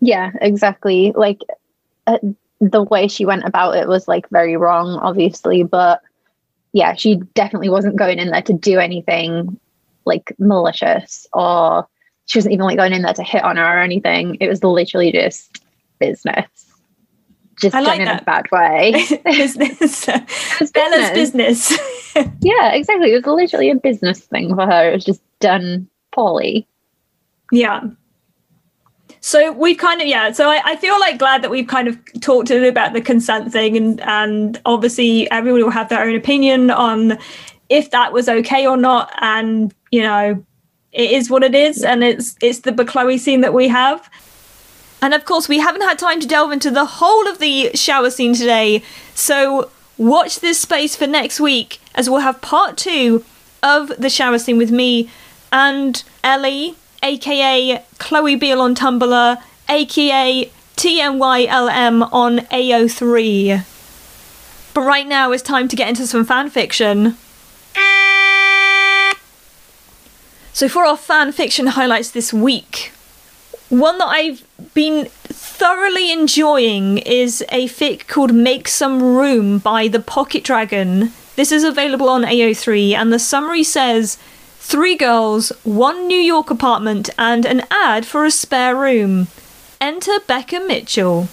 [0.00, 1.12] Yeah, exactly.
[1.14, 1.40] Like
[2.06, 2.18] uh,
[2.60, 6.00] the way she went about it was like very wrong, obviously, but
[6.72, 9.58] yeah, she definitely wasn't going in there to do anything
[10.04, 11.86] like malicious or
[12.26, 14.36] she wasn't even like going in there to hit on her or anything.
[14.40, 15.62] It was literally just
[15.98, 16.46] business.
[17.60, 18.22] Just I like done in that.
[18.22, 18.92] a bad way.
[19.24, 20.06] business.
[20.58, 21.78] was Bella's business.
[22.40, 23.12] yeah, exactly.
[23.12, 24.90] It was literally a business thing for her.
[24.90, 26.66] It was just done poorly.
[27.52, 27.82] Yeah.
[29.20, 30.32] So we've kind of yeah.
[30.32, 33.02] So I, I feel like glad that we've kind of talked a little about the
[33.02, 37.18] consent thing, and and obviously everyone will have their own opinion on
[37.68, 40.42] if that was okay or not, and you know,
[40.92, 44.08] it is what it is, and it's it's the Chloe scene that we have.
[45.02, 48.10] And of course, we haven't had time to delve into the whole of the shower
[48.10, 48.82] scene today,
[49.14, 53.24] so watch this space for next week as we'll have part two
[53.62, 55.10] of the shower scene with me
[55.52, 63.64] and Ellie, aka Chloe Beale on Tumblr, aka TNYLM on AO3.
[64.72, 67.16] But right now it's time to get into some fan fiction.
[70.52, 72.92] So for our fan fiction highlights this week,
[73.70, 74.44] one that I've
[74.74, 81.12] been thoroughly enjoying is a fic called Make Some Room by the Pocket Dragon.
[81.36, 84.18] This is available on AO3, and the summary says
[84.58, 89.28] three girls, one New York apartment, and an ad for a spare room.
[89.80, 91.28] Enter Becca Mitchell.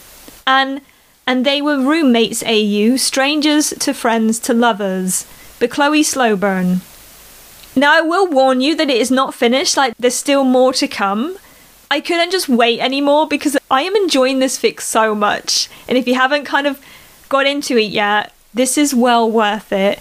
[0.46, 0.82] And
[1.26, 5.26] and they were roommates AU, strangers to friends to lovers.
[5.60, 6.80] Bechloe Slowburn.
[7.76, 10.88] Now I will warn you that it is not finished, like there's still more to
[10.88, 11.38] come.
[11.90, 15.70] I couldn't just wait anymore because I am enjoying this fic so much.
[15.88, 16.84] And if you haven't kind of
[17.30, 20.00] got into it yet, this is well worth it.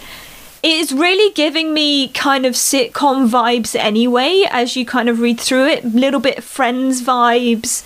[0.63, 5.39] It is really giving me kind of sitcom vibes anyway, as you kind of read
[5.39, 5.85] through it.
[5.85, 7.85] Little bit friends vibes,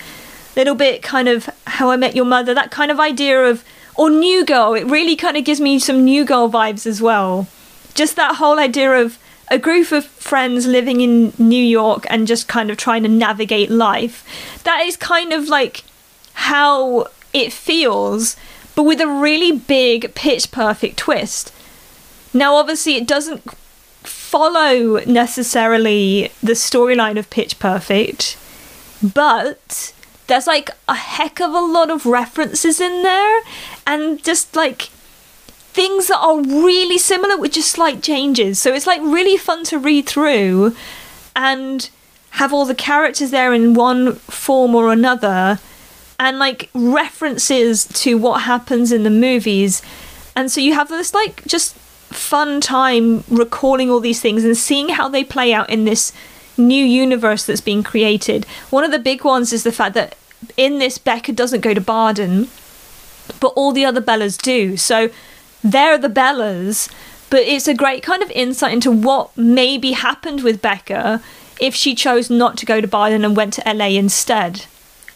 [0.56, 3.64] little bit kind of how I met your mother, that kind of idea of,
[3.96, 4.72] or New Girl.
[4.72, 7.48] It really kind of gives me some New Girl vibes as well.
[7.92, 9.18] Just that whole idea of
[9.50, 13.70] a group of friends living in New York and just kind of trying to navigate
[13.70, 14.24] life.
[14.64, 15.82] That is kind of like
[16.34, 18.36] how it feels,
[18.74, 21.52] but with a really big pitch perfect twist.
[22.32, 23.42] Now, obviously, it doesn't
[24.04, 28.38] follow necessarily the storyline of Pitch Perfect,
[29.02, 29.92] but
[30.28, 33.42] there's like a heck of a lot of references in there
[33.86, 34.90] and just like
[35.80, 38.58] things that are really similar with just slight changes.
[38.58, 40.76] So it's like really fun to read through
[41.34, 41.88] and
[42.32, 45.58] have all the characters there in one form or another
[46.18, 49.80] and like references to what happens in the movies.
[50.36, 54.90] And so you have this like just fun time recalling all these things and seeing
[54.90, 56.12] how they play out in this
[56.58, 58.44] new universe that's being created.
[58.68, 60.14] One of the big ones is the fact that
[60.58, 62.48] in this Becca doesn't go to Barden,
[63.40, 64.76] but all the other Bellas do.
[64.76, 65.08] So
[65.62, 66.90] they're the Bellas,
[67.30, 71.22] but it's a great kind of insight into what maybe happened with Becca
[71.60, 74.66] if she chose not to go to Barden and went to LA instead.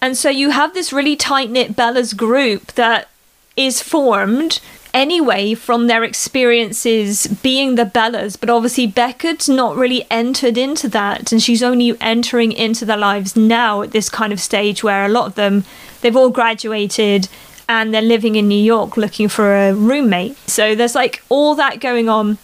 [0.00, 3.08] And so you have this really tight knit Bellas group that
[3.56, 4.60] is formed
[4.92, 11.32] anyway from their experiences being the Bellas, but obviously Becca's not really entered into that,
[11.32, 15.08] and she's only entering into their lives now at this kind of stage where a
[15.08, 15.64] lot of them
[16.00, 17.28] they've all graduated
[17.68, 20.36] and they're living in New York looking for a roommate.
[20.48, 22.38] So there's like all that going on.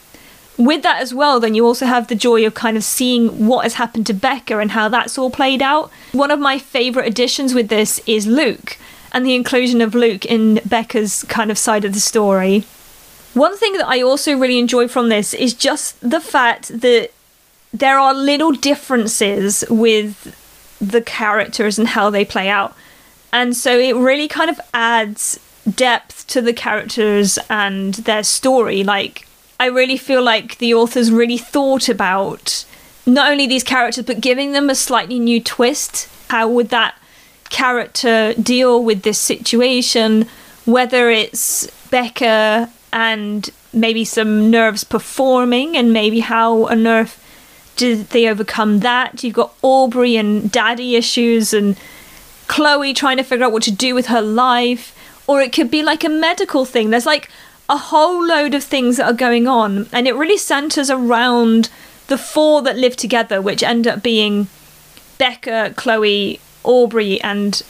[0.57, 3.63] With that as well, then you also have the joy of kind of seeing what
[3.63, 5.91] has happened to Becca and how that's all played out.
[6.13, 8.77] One of my favourite additions with this is Luke
[9.13, 12.65] and the inclusion of Luke in Becca's kind of side of the story.
[13.33, 17.11] One thing that I also really enjoy from this is just the fact that
[17.73, 20.37] there are little differences with
[20.81, 22.75] the characters and how they play out.
[23.33, 28.83] And so it really kind of adds depth to the characters and their story.
[28.83, 29.27] Like,
[29.59, 32.65] I really feel like the authors really thought about
[33.07, 36.09] not only these characters, but giving them a slightly new twist.
[36.29, 36.95] How would that
[37.51, 40.27] character deal with this situation?
[40.65, 47.17] Whether it's Becca and maybe some nerves performing, and maybe how a nerve
[47.77, 49.23] did they overcome that?
[49.23, 51.77] You've got Aubrey and daddy issues, and
[52.51, 54.93] Chloe trying to figure out what to do with her life,
[55.29, 56.91] or it could be like a medical thing.
[56.91, 57.31] There's like
[57.69, 61.71] a whole load of things that are going on, and it really centers around
[62.09, 64.49] the four that live together, which end up being
[65.17, 67.63] Becca, Chloe, Aubrey, and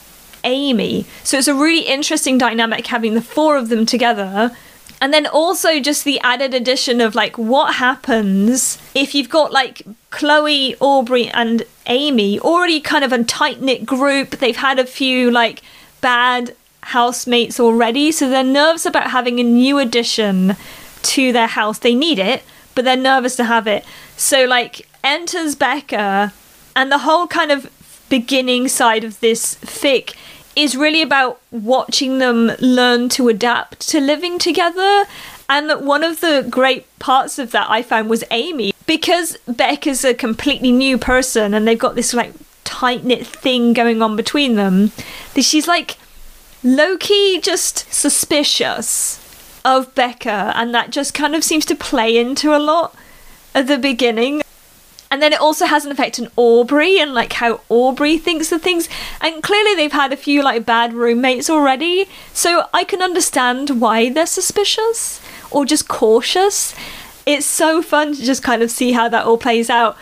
[0.44, 1.04] Amy.
[1.24, 4.56] So it's a really interesting dynamic having the four of them together.
[5.02, 9.82] And then also just the added addition of like what happens if you've got like
[10.10, 14.30] Chloe, Aubrey, and Amy already kind of a tight knit group.
[14.30, 15.60] They've had a few like
[16.00, 20.56] bad housemates already, so they're nervous about having a new addition
[21.02, 21.78] to their house.
[21.80, 22.42] They need it,
[22.74, 23.84] but they're nervous to have it.
[24.16, 26.32] So like enters Becca,
[26.76, 27.70] and the whole kind of
[28.08, 30.14] beginning side of this fic
[30.56, 35.04] is really about watching them learn to adapt to living together.
[35.50, 38.72] And one of the great parts of that I found was Amy.
[38.86, 44.00] Because Becca's a completely new person and they've got this like tight knit thing going
[44.00, 44.92] on between them,
[45.34, 45.96] that she's like
[46.62, 49.18] low key just suspicious
[49.64, 50.52] of Becca.
[50.54, 52.94] And that just kind of seems to play into a lot
[53.52, 54.42] at the beginning.
[55.10, 58.62] And then it also has an effect on Aubrey and like how Aubrey thinks of
[58.62, 58.88] things.
[59.20, 62.06] And clearly they've had a few like bad roommates already.
[62.32, 65.20] So I can understand why they're suspicious
[65.50, 66.74] or just cautious.
[67.26, 69.96] It's so fun to just kind of see how that all plays out.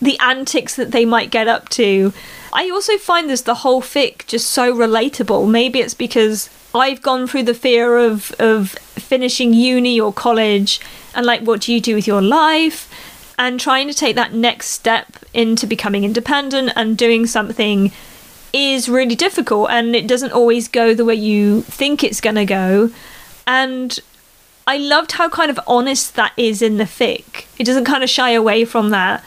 [0.00, 2.12] The antics that they might get up to.
[2.52, 5.50] I also find this the whole fic just so relatable.
[5.50, 10.80] Maybe it's because I've gone through the fear of of finishing uni or college
[11.14, 12.88] and like what do you do with your life?
[13.38, 17.92] and trying to take that next step into becoming independent and doing something
[18.52, 22.44] is really difficult and it doesn't always go the way you think it's going to
[22.44, 22.90] go
[23.46, 24.00] and
[24.68, 28.10] i loved how kind of honest that is in the fic it doesn't kind of
[28.10, 29.24] shy away from that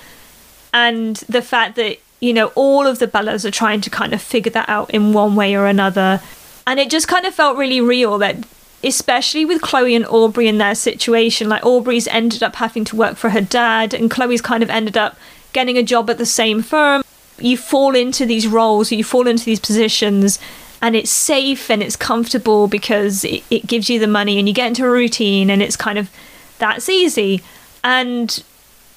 [0.73, 4.21] and the fact that you know all of the bellas are trying to kind of
[4.21, 6.21] figure that out in one way or another
[6.65, 8.37] and it just kind of felt really real that
[8.83, 11.49] especially with Chloe and Aubrey in their situation.
[11.49, 14.97] Like Aubrey's ended up having to work for her dad, and Chloe's kind of ended
[14.97, 15.17] up
[15.53, 17.03] getting a job at the same firm.
[17.37, 20.39] You fall into these roles, you fall into these positions,
[20.81, 24.53] and it's safe and it's comfortable because it, it gives you the money and you
[24.53, 26.09] get into a routine, and it's kind of
[26.57, 27.41] that's easy.
[27.83, 28.43] And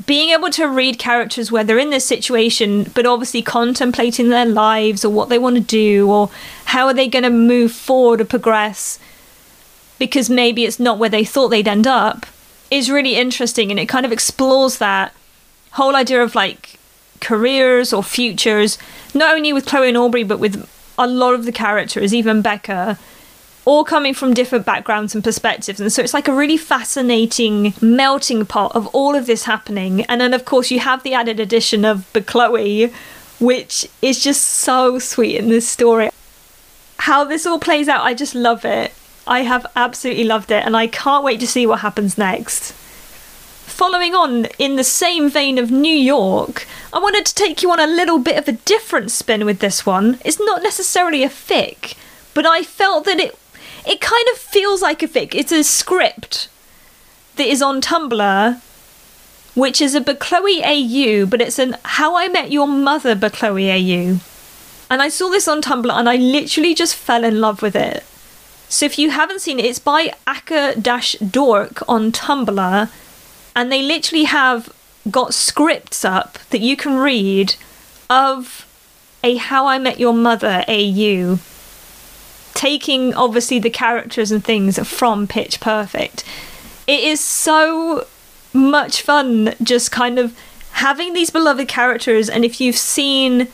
[0.06, 5.04] being able to read characters where they're in this situation, but obviously contemplating their lives
[5.04, 6.30] or what they want to do or
[6.66, 8.98] how are they going to move forward or progress
[9.98, 12.26] because maybe it's not where they thought they'd end up
[12.70, 15.14] is really interesting and it kind of explores that
[15.72, 16.78] whole idea of like
[17.20, 18.76] careers or futures
[19.14, 20.68] not only with Chloe and Aubrey but with
[20.98, 22.98] a lot of the characters even Becca
[23.64, 25.80] all coming from different backgrounds and perspectives.
[25.80, 30.02] And so it's like a really fascinating melting pot of all of this happening.
[30.02, 32.92] And then of course you have the added addition of the Bechloe
[33.40, 36.10] which is just so sweet in this story.
[36.98, 38.92] How this all plays out I just love it.
[39.26, 42.74] I have absolutely loved it and I can't wait to see what happens next.
[43.66, 47.80] Following on in the same vein of New York, I wanted to take you on
[47.80, 50.20] a little bit of a different spin with this one.
[50.24, 51.94] It's not necessarily a fic,
[52.34, 53.36] but I felt that it
[53.86, 55.34] it kind of feels like a fic.
[55.34, 56.48] It's a script
[57.36, 58.60] that is on Tumblr,
[59.54, 64.20] which is a Bechloe AU, but it's an How I Met Your Mother Bechloe AU.
[64.90, 68.04] And I saw this on Tumblr and I literally just fell in love with it.
[68.68, 72.90] So if you haven't seen it, it's by Aka Dork on Tumblr,
[73.54, 74.72] and they literally have
[75.10, 77.54] got scripts up that you can read
[78.08, 78.66] of
[79.22, 81.38] a How I Met Your Mother AU,
[82.54, 86.24] taking obviously the characters and things from Pitch Perfect.
[86.86, 88.06] It is so
[88.52, 90.38] much fun just kind of
[90.72, 93.48] having these beloved characters, and if you've seen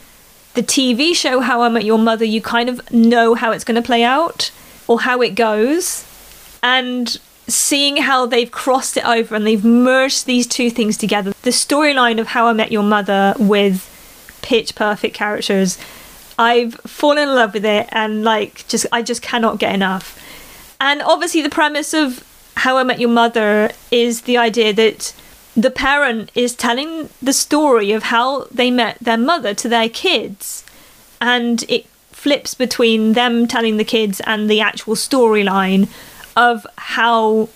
[0.53, 3.81] the TV show How I Met Your Mother, you kind of know how it's going
[3.81, 4.51] to play out
[4.87, 6.05] or how it goes
[6.61, 11.33] and seeing how they've crossed it over and they've merged these two things together.
[11.41, 13.87] The storyline of how i met your mother with
[14.41, 15.77] pitch perfect characters
[16.39, 20.17] i've fallen in love with it and like just i just cannot get enough.
[20.79, 22.25] And obviously the premise of
[22.57, 25.13] how i met your mother is the idea that
[25.55, 30.63] the parent is telling the story of how they met their mother to their kids.
[31.19, 35.89] And it flips between them telling the kids and the actual storyline
[36.35, 37.49] of how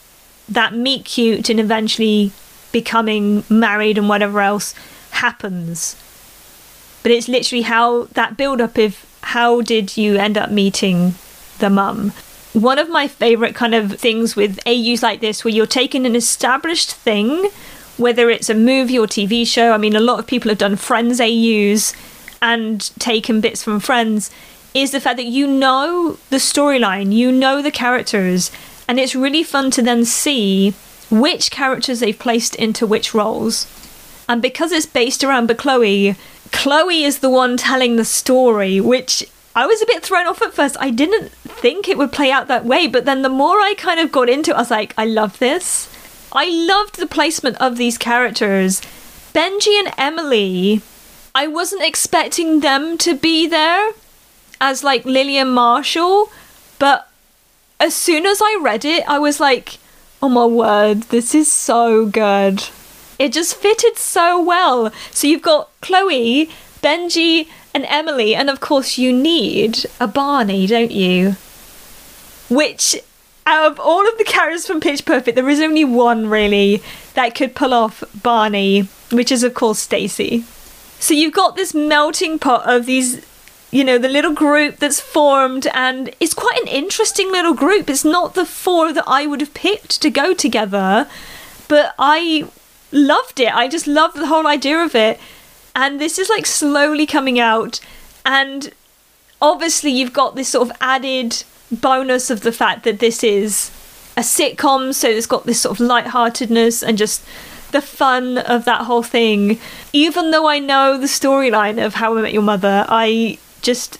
[0.49, 2.31] that meet cute and eventually
[2.72, 4.73] becoming married and whatever else
[5.11, 5.95] happens.
[7.03, 11.15] But it's literally how that build up of how did you end up meeting
[11.60, 12.11] the mum.
[12.53, 16.15] One of my favorite kind of things with AUs like this, where you're taking an
[16.15, 17.49] established thing,
[17.97, 19.72] whether it's a movie or TV show.
[19.72, 21.93] I mean, a lot of people have done Friends AUs
[22.41, 24.31] and taken bits from Friends
[24.76, 28.52] is the fact that you know the storyline, you know the characters,
[28.88, 30.72] and it's really fun to then see
[31.10, 33.68] which characters they've placed into which roles.
[34.27, 36.18] And because it's based around Bechloe,
[36.52, 39.26] Chloe is the one telling the story, which
[39.56, 40.76] I was a bit thrown off at first.
[40.80, 42.88] I didn't think it would play out that way.
[42.88, 45.39] But then the more I kind of got into it, I was like, I love
[45.39, 45.89] this.
[46.34, 48.81] I loved the placement of these characters.
[49.34, 50.81] Benji and Emily,
[51.34, 53.91] I wasn't expecting them to be there
[54.60, 56.30] as like Lily and Marshall,
[56.80, 57.10] but
[57.80, 59.77] as soon as I read it, I was like,
[60.22, 62.64] oh my word, this is so good.
[63.18, 64.91] It just fitted so well.
[65.11, 66.49] So you've got Chloe,
[66.82, 71.36] Benji, and Emily, and of course, you need a Barney, don't you?
[72.49, 72.95] Which,
[73.45, 76.82] out of all of the characters from Pitch Perfect, there is only one really
[77.15, 80.45] that could pull off Barney, which is, of course, Stacy.
[80.99, 83.26] So you've got this melting pot of these
[83.76, 87.89] you know, the little group that's formed, and it's quite an interesting little group.
[87.89, 91.10] It's not the four that I would have picked to go together,
[91.68, 92.47] but I
[92.93, 93.53] loved it.
[93.53, 95.19] I just loved the whole idea of it.
[95.76, 97.81] And this is like slowly coming out,
[98.26, 98.72] and
[99.41, 103.72] obviously, you've got this sort of added bonus of the fact that this is
[104.15, 107.26] a sitcom, so it's got this sort of lightheartedness and just
[107.73, 109.60] the fun of that whole thing.
[109.91, 113.99] Even though I know the storyline of How I Met Your Mother, I just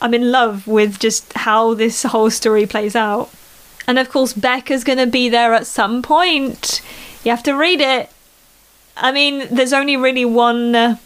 [0.00, 3.30] I'm in love with just how this whole story plays out.
[3.86, 6.80] And of course, Becca's going to be there at some point.
[7.24, 8.10] You have to read it.
[8.96, 10.96] I mean, there's only really one uh,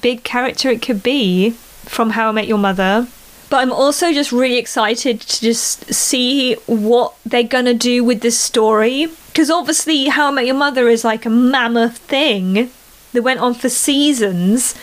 [0.00, 3.08] big character it could be from How I Met Your Mother.
[3.50, 8.20] But I'm also just really excited to just see what they're going to do with
[8.20, 9.08] this story.
[9.28, 12.70] Because obviously, How I Met Your Mother is like a mammoth thing
[13.12, 14.74] that went on for seasons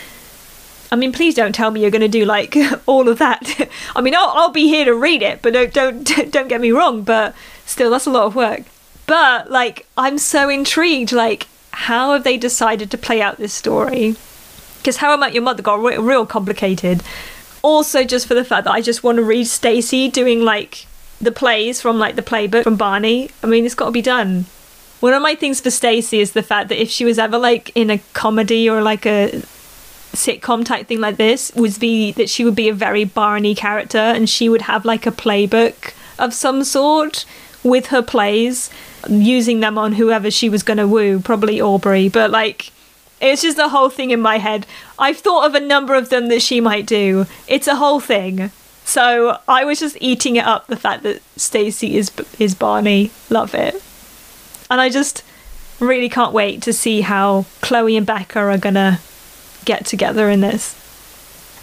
[0.92, 2.56] I mean, please don't tell me you're going to do like
[2.86, 3.70] all of that.
[3.96, 6.72] I mean, I'll, I'll be here to read it, but don't don't don't get me
[6.72, 7.04] wrong.
[7.04, 7.36] But
[7.66, 8.64] still, that's a lot of work.
[9.08, 11.12] But like, I'm so intrigued.
[11.12, 14.16] Like, how have they decided to play out this story?
[14.78, 17.02] Because How I Met Your Mother got re- real complicated.
[17.64, 20.86] Also, just for the fact that I just want to read Stacy doing like
[21.20, 23.32] the plays from like the playbook from Barney.
[23.42, 24.46] I mean, it's got to be done.
[25.00, 27.72] One of my things for Stacy is the fact that if she was ever like
[27.76, 29.44] in a comedy or like a
[30.16, 33.98] sitcom type thing like this would be that she would be a very Barney character
[33.98, 37.26] and she would have like a playbook of some sort
[37.64, 38.70] with her plays,
[39.10, 42.10] using them on whoever she was going to woo, probably Aubrey.
[42.10, 42.72] But like,
[43.20, 44.68] it's just a whole thing in my head.
[45.00, 47.26] I've thought of a number of them that she might do.
[47.48, 48.52] It's a whole thing.
[48.84, 53.10] So I was just eating it up the fact that Stacy is is Barney.
[53.32, 53.82] Love it.
[54.70, 55.24] And I just
[55.80, 59.00] really can't wait to see how Chloe and Becca are gonna
[59.66, 60.82] get together in this.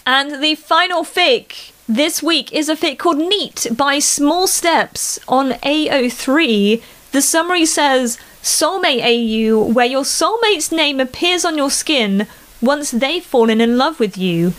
[0.04, 5.50] And the final fic this week is a fic called Neat by Small Steps on
[5.50, 6.82] AO3.
[7.12, 12.26] The summary says Soulmate AU, where your soulmate's name appears on your skin
[12.60, 14.54] once they've fallen in love with you,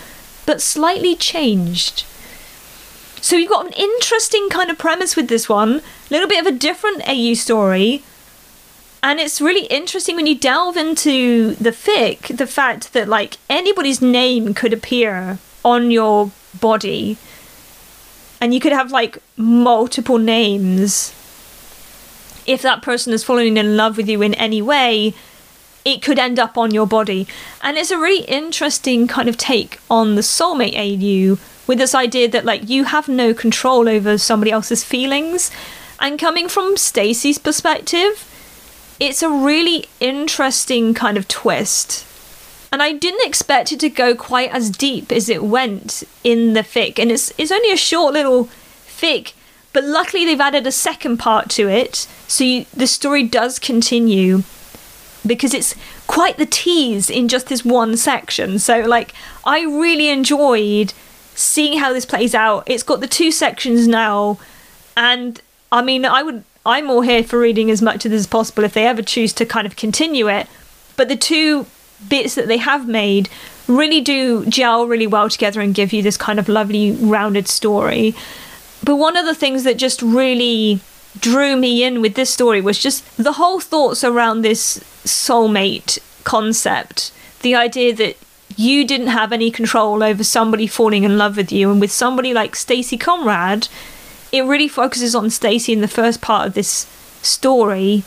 [0.46, 2.06] but slightly changed.
[3.22, 6.48] So you've got an interesting kind of premise with this one, a little bit of
[6.48, 8.04] a different AU story,
[9.04, 14.02] and it's really interesting when you delve into the fic, the fact that like anybody's
[14.02, 17.18] name could appear on your body.
[18.40, 21.14] And you could have like multiple names.
[22.46, 25.14] If that person is falling in love with you in any way,
[25.84, 27.28] it could end up on your body.
[27.62, 32.30] And it's a really interesting kind of take on the soulmate AU with this idea
[32.30, 35.52] that like you have no control over somebody else's feelings.
[36.00, 38.30] And coming from Stacy's perspective,
[39.00, 42.06] it's a really interesting kind of twist.
[42.72, 46.62] And I didn't expect it to go quite as deep as it went in the
[46.62, 46.98] fic.
[46.98, 48.50] And it's it's only a short little
[48.88, 49.34] fic,
[49.74, 54.44] but luckily they've added a second part to it, so you, the story does continue
[55.26, 55.76] because it's
[56.08, 58.60] quite the tease in just this one section.
[58.60, 59.14] So like
[59.46, 60.94] I really enjoyed
[61.36, 62.64] seeing how this plays out.
[62.68, 64.40] It's got the two sections now,
[64.96, 65.42] and
[65.72, 68.64] I mean I would I'm all here for reading as much of this as possible
[68.64, 70.48] if they ever choose to kind of continue it.
[70.96, 71.66] But the two
[72.08, 73.30] bits that they have made
[73.68, 78.16] really do gel really well together and give you this kind of lovely rounded story.
[78.84, 80.80] But one of the things that just really
[81.20, 87.12] drew me in with this story was just the whole thoughts around this soulmate concept.
[87.42, 88.18] The idea that
[88.56, 92.34] you didn't have any control over somebody falling in love with you, and with somebody
[92.34, 93.68] like Stacy Conrad,
[94.34, 96.88] it really focuses on Stacy in the first part of this
[97.22, 98.04] story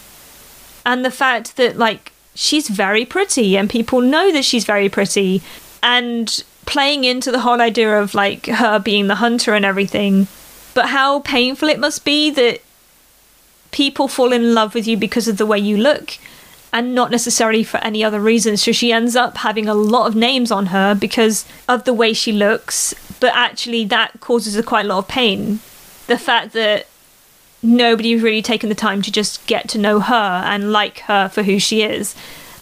[0.85, 5.40] and the fact that like she's very pretty and people know that she's very pretty
[5.82, 10.27] and playing into the whole idea of like her being the hunter and everything
[10.74, 12.61] but how painful it must be that
[13.70, 16.19] people fall in love with you because of the way you look
[16.73, 18.57] and not necessarily for any other reason.
[18.57, 22.12] So she ends up having a lot of names on her because of the way
[22.12, 25.61] she looks, but actually that causes her quite a lot of pain
[26.07, 26.87] the fact that
[27.62, 31.43] nobody's really taken the time to just get to know her and like her for
[31.43, 32.15] who she is.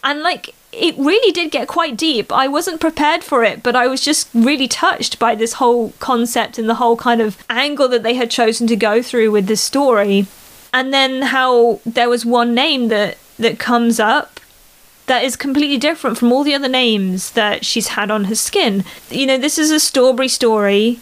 [0.03, 2.33] And like it really did get quite deep.
[2.33, 6.59] I wasn't prepared for it, but I was just really touched by this whole concept
[6.59, 9.61] and the whole kind of angle that they had chosen to go through with this
[9.61, 10.27] story.
[10.73, 14.41] And then how there was one name that that comes up
[15.07, 18.85] that is completely different from all the other names that she's had on her skin.
[19.11, 21.01] You know, this is a Staubrey story,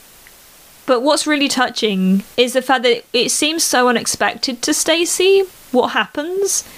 [0.86, 5.88] but what's really touching is the fact that it seems so unexpected to Stacy what
[5.88, 6.68] happens.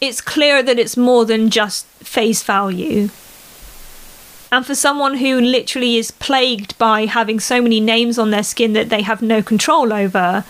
[0.00, 3.08] It's clear that it's more than just face value.
[4.52, 8.72] And for someone who literally is plagued by having so many names on their skin
[8.74, 10.44] that they have no control over,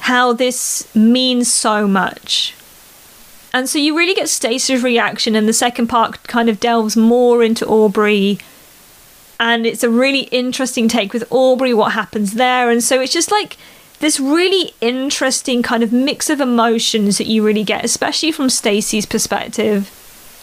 [0.00, 2.54] how this means so much.
[3.52, 7.42] And so you really get Stacy's reaction, and the second part kind of delves more
[7.42, 8.38] into Aubrey.
[9.40, 12.70] And it's a really interesting take with Aubrey, what happens there.
[12.70, 13.56] And so it's just like
[14.00, 19.06] this really interesting kind of mix of emotions that you really get, especially from Stacey's
[19.06, 19.94] perspective.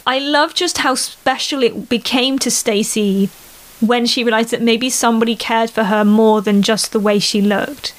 [0.07, 3.29] I love just how special it became to Stacey
[3.81, 7.41] when she realized that maybe somebody cared for her more than just the way she
[7.41, 7.93] looked.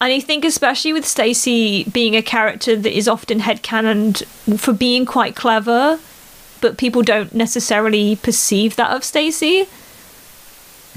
[0.00, 4.24] And I think, especially with Stacey being a character that is often headcanoned
[4.58, 5.98] for being quite clever,
[6.60, 9.66] but people don't necessarily perceive that of Stacey,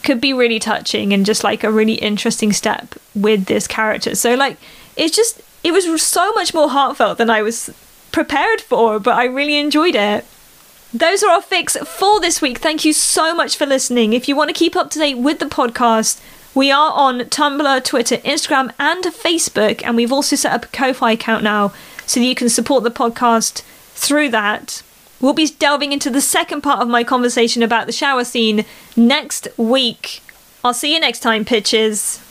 [0.03, 4.15] could be really touching and just like a really interesting step with this character.
[4.15, 4.57] So, like,
[4.95, 7.69] it's just, it was so much more heartfelt than I was
[8.11, 10.25] prepared for, but I really enjoyed it.
[10.93, 12.57] Those are our fics for this week.
[12.57, 14.13] Thank you so much for listening.
[14.13, 16.19] If you want to keep up to date with the podcast,
[16.55, 21.11] we are on Tumblr, Twitter, Instagram, and Facebook, and we've also set up a Ko-fi
[21.11, 21.71] account now
[22.07, 23.61] so that you can support the podcast
[23.93, 24.81] through that.
[25.21, 28.65] We'll be delving into the second part of my conversation about the shower scene
[28.95, 30.21] next week.
[30.63, 32.21] I'll see you next time, pitches.